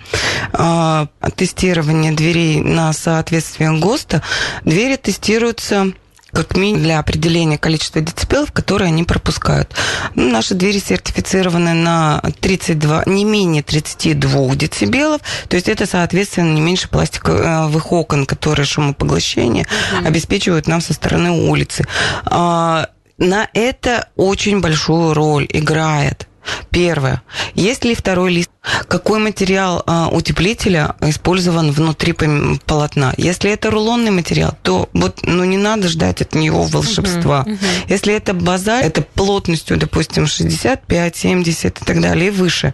а, 0.51 1.07
тестирование 1.35 2.11
дверей 2.11 2.59
на 2.59 2.91
соответствие 2.93 3.71
ГОСТа. 3.79 4.21
Двери 4.63 4.95
тестируются 4.95 5.93
как 6.33 6.57
минимум 6.57 6.83
для 6.83 6.99
определения 6.99 7.57
количества 7.57 8.01
децибелов, 8.01 8.51
которые 8.51 8.87
они 8.87 9.03
пропускают. 9.03 9.73
Ну, 10.15 10.29
наши 10.29 10.55
двери 10.55 10.79
сертифицированы 10.79 11.73
на 11.73 12.21
32, 12.41 13.03
не 13.05 13.23
менее 13.23 13.63
32 13.63 14.55
децибелов, 14.55 15.21
то 15.47 15.55
есть 15.55 15.69
это, 15.69 15.85
соответственно, 15.85 16.53
не 16.53 16.61
меньше 16.61 16.89
пластиковых 16.89 17.91
окон, 17.91 18.25
которые 18.25 18.65
шумопоглощение 18.65 19.65
угу. 19.65 20.07
обеспечивают 20.07 20.67
нам 20.67 20.81
со 20.81 20.93
стороны 20.93 21.31
улицы. 21.31 21.85
А, 22.25 22.89
на 23.17 23.47
это 23.53 24.09
очень 24.15 24.59
большую 24.59 25.13
роль 25.13 25.47
играет 25.49 26.27
Первое. 26.69 27.21
Есть 27.53 27.85
ли 27.85 27.95
второй 27.95 28.33
лист? 28.33 28.49
Какой 28.87 29.19
материал 29.19 29.83
а, 29.85 30.09
утеплителя 30.09 30.95
использован 31.01 31.71
внутри 31.71 32.13
полотна? 32.13 33.13
Если 33.17 33.51
это 33.51 33.69
рулонный 33.69 34.11
материал, 34.11 34.55
то 34.63 34.89
вот 34.93 35.19
ну, 35.23 35.43
не 35.43 35.57
надо 35.57 35.87
ждать 35.87 36.21
от 36.21 36.33
него 36.33 36.63
волшебства. 36.63 37.43
Uh-huh, 37.45 37.53
uh-huh. 37.53 37.85
Если 37.89 38.13
это 38.13 38.33
база, 38.33 38.79
это 38.79 39.01
плотностью, 39.01 39.77
допустим, 39.77 40.27
65, 40.27 41.15
70 41.15 41.81
и 41.81 41.85
так 41.85 42.01
далее, 42.01 42.27
и 42.27 42.31
выше, 42.31 42.73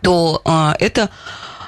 то 0.00 0.40
а, 0.44 0.76
это 0.78 1.10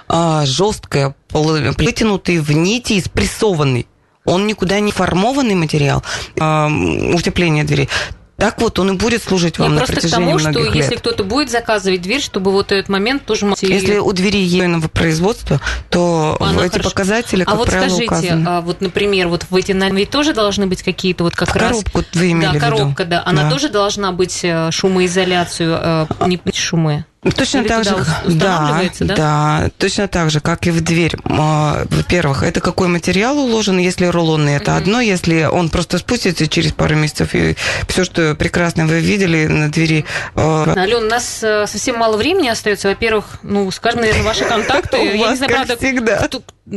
а, 0.09 0.47
жесткое, 0.47 1.15
вытянутый 1.31 2.39
в 2.39 2.53
нити 2.53 2.95
и 2.95 3.01
спрессованный 3.01 3.87
он 4.27 4.47
никуда 4.47 4.81
не 4.81 4.93
формованный 4.93 5.55
материал 5.55 6.03
э, 6.35 6.67
утепления 7.15 7.65
дверей. 7.65 7.89
Так 8.37 8.61
вот, 8.61 8.79
он 8.79 8.93
и 8.93 8.97
будет 8.97 9.23
служить 9.23 9.59
вам 9.59 9.69
Я 9.69 9.75
на 9.75 9.79
просто 9.79 9.95
протяжении 9.95 10.25
к 10.25 10.27
тому, 10.27 10.39
что 10.39 10.63
лет. 10.63 10.75
если 10.75 10.97
кто-то 10.97 11.25
будет 11.25 11.51
заказывать 11.51 12.03
дверь, 12.03 12.21
чтобы 12.21 12.53
вот 12.53 12.71
этот 12.71 12.91
момент 12.91 13.25
тоже... 13.25 13.47
Если 13.63 13.97
у 13.97 14.13
двери 14.13 14.39
ейного 14.39 14.89
производства, 14.89 15.61
то 15.89 16.37
Она 16.39 16.67
эти 16.67 16.73
хорошо. 16.73 16.91
показатели, 16.91 17.45
как 17.45 17.55
а 17.55 17.57
вот 17.57 17.69
правило, 17.69 17.89
скажите, 17.89 18.07
указаны. 18.07 18.45
А 18.47 18.61
вот, 18.61 18.81
например, 18.83 19.29
вот 19.29 19.47
в 19.49 19.57
эти 19.57 19.73
ведь 19.73 20.11
тоже 20.11 20.35
должны 20.35 20.67
быть 20.67 20.83
какие-то 20.83 21.25
вот 21.25 21.35
как 21.35 21.57
раз... 21.57 21.71
Коробку 21.79 22.05
вы 22.13 22.33
имели 22.33 22.53
Да, 22.53 22.61
коробка, 22.61 23.05
да. 23.07 23.23
Она 23.25 23.45
да. 23.45 23.51
тоже 23.51 23.69
должна 23.71 24.13
быть 24.13 24.41
э, 24.43 24.71
шумоизоляцию, 24.71 25.79
э, 25.81 26.07
не 26.27 26.39
шумы. 26.53 27.07
Точно 27.35 27.59
Или 27.59 27.69
так 27.69 27.85
же, 27.85 27.97
да, 28.27 28.83
да, 29.01 29.15
да, 29.17 29.71
точно 29.79 30.09
так 30.09 30.31
же, 30.31 30.41
как 30.41 30.67
и 30.67 30.71
в 30.71 30.81
дверь. 30.83 31.17
А, 31.25 31.85
во-первых, 31.91 32.43
это 32.43 32.61
какой 32.61 32.89
материал 32.89 33.39
уложен, 33.39 33.79
если 33.79 34.07
рулонный, 34.07 34.55
это 34.55 34.73
mm-hmm. 34.73 34.77
одно, 34.77 35.01
если 35.01 35.45
он 35.45 35.69
просто 35.69 35.99
спустится 35.99 36.47
через 36.47 36.73
пару 36.73 36.95
месяцев, 36.95 37.35
и 37.35 37.57
все, 37.89 38.05
что 38.05 38.35
прекрасно 38.35 38.87
вы 38.87 39.01
видели 39.01 39.47
на 39.47 39.71
двери. 39.71 40.05
А, 40.35 40.73
Алена, 40.77 40.99
у 40.99 41.09
нас 41.09 41.41
э, 41.43 41.67
совсем 41.67 41.99
мало 41.99 42.17
времени 42.17 42.49
остается. 42.49 42.89
Во-первых, 42.89 43.39
ну, 43.43 43.71
скажем, 43.71 44.01
наверное, 44.01 44.23
ваши 44.23 44.45
контакты. 44.49 44.97
Я 44.97 45.31
не 45.31 45.37
знаю, 45.37 45.53
правда, 45.53 45.77
всегда. 45.77 46.29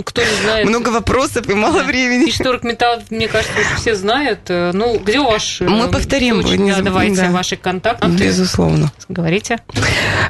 Кто 0.05 0.21
не 0.21 0.41
знает. 0.43 0.67
Много 0.67 0.89
вопросов 0.89 1.49
и 1.49 1.53
мало 1.53 1.83
времени. 1.83 2.27
И 2.27 2.31
шторк 2.31 2.63
металл, 2.63 3.01
мне 3.09 3.27
кажется, 3.27 3.55
все 3.77 3.95
знают. 3.95 4.41
Э, 4.49 4.71
ну, 4.73 4.99
где 4.99 5.19
ваш... 5.19 5.61
Мы 5.61 5.85
э, 5.85 5.91
повторим. 5.91 6.41
Точно, 6.41 6.55
не 6.55 6.73
да, 6.73 6.81
давайте 6.81 7.21
да. 7.21 7.31
ваши 7.31 7.55
контакты. 7.55 8.07
Безусловно. 8.07 8.91
Говорите. 9.07 9.57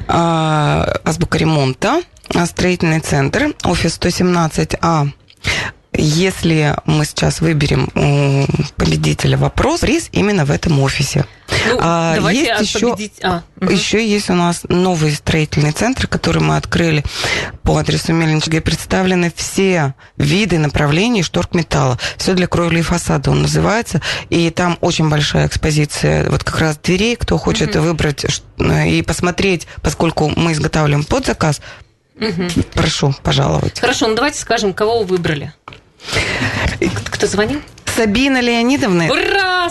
А, 0.08 0.90
азбука 1.04 1.38
ремонта, 1.38 2.00
строительный 2.46 3.00
центр, 3.00 3.54
офис 3.64 3.98
117А 4.00 5.08
если 5.92 6.76
мы 6.84 7.04
сейчас 7.04 7.40
выберем 7.40 7.88
у 7.94 8.46
победителя 8.76 9.36
вопрос, 9.36 9.80
приз 9.80 10.08
именно 10.12 10.44
в 10.44 10.50
этом 10.50 10.80
офисе. 10.80 11.26
Ну, 11.66 11.78
а, 11.80 12.16
есть 12.30 12.74
еще, 12.74 12.96
а, 13.22 13.42
угу. 13.60 13.70
еще 13.70 14.06
есть 14.06 14.30
у 14.30 14.34
нас 14.34 14.62
новый 14.68 15.12
строительный 15.12 15.72
центр, 15.72 16.06
который 16.06 16.40
мы 16.40 16.56
открыли 16.56 17.04
по 17.64 17.76
адресу 17.76 18.12
Мельнич, 18.12 18.46
где 18.46 18.60
представлены 18.60 19.32
все 19.34 19.94
виды 20.16 20.58
направлений 20.58 21.24
шторг-металла. 21.24 21.98
Все 22.16 22.34
для 22.34 22.46
кровли 22.46 22.78
и 22.78 22.82
фасада 22.82 23.32
он 23.32 23.42
называется. 23.42 24.00
И 24.28 24.50
там 24.50 24.78
очень 24.80 25.08
большая 25.08 25.48
экспозиция 25.48 26.30
вот 26.30 26.44
как 26.44 26.60
раз 26.60 26.78
дверей. 26.78 27.16
Кто 27.16 27.36
хочет 27.36 27.74
угу. 27.74 27.86
выбрать 27.86 28.24
и 28.58 29.02
посмотреть, 29.02 29.66
поскольку 29.82 30.32
мы 30.36 30.52
изготавливаем 30.52 31.04
под 31.04 31.26
заказ, 31.26 31.60
угу. 32.14 32.44
прошу 32.74 33.14
пожаловать. 33.22 33.80
Хорошо, 33.80 34.06
ну 34.06 34.14
давайте 34.14 34.38
скажем, 34.38 34.72
кого 34.72 35.00
вы 35.00 35.06
выбрали. 35.06 35.52
Кто 37.10 37.26
звонил? 37.26 37.60
Сабина 37.96 38.40
Леонидовна. 38.40 39.06
Ура! 39.10 39.68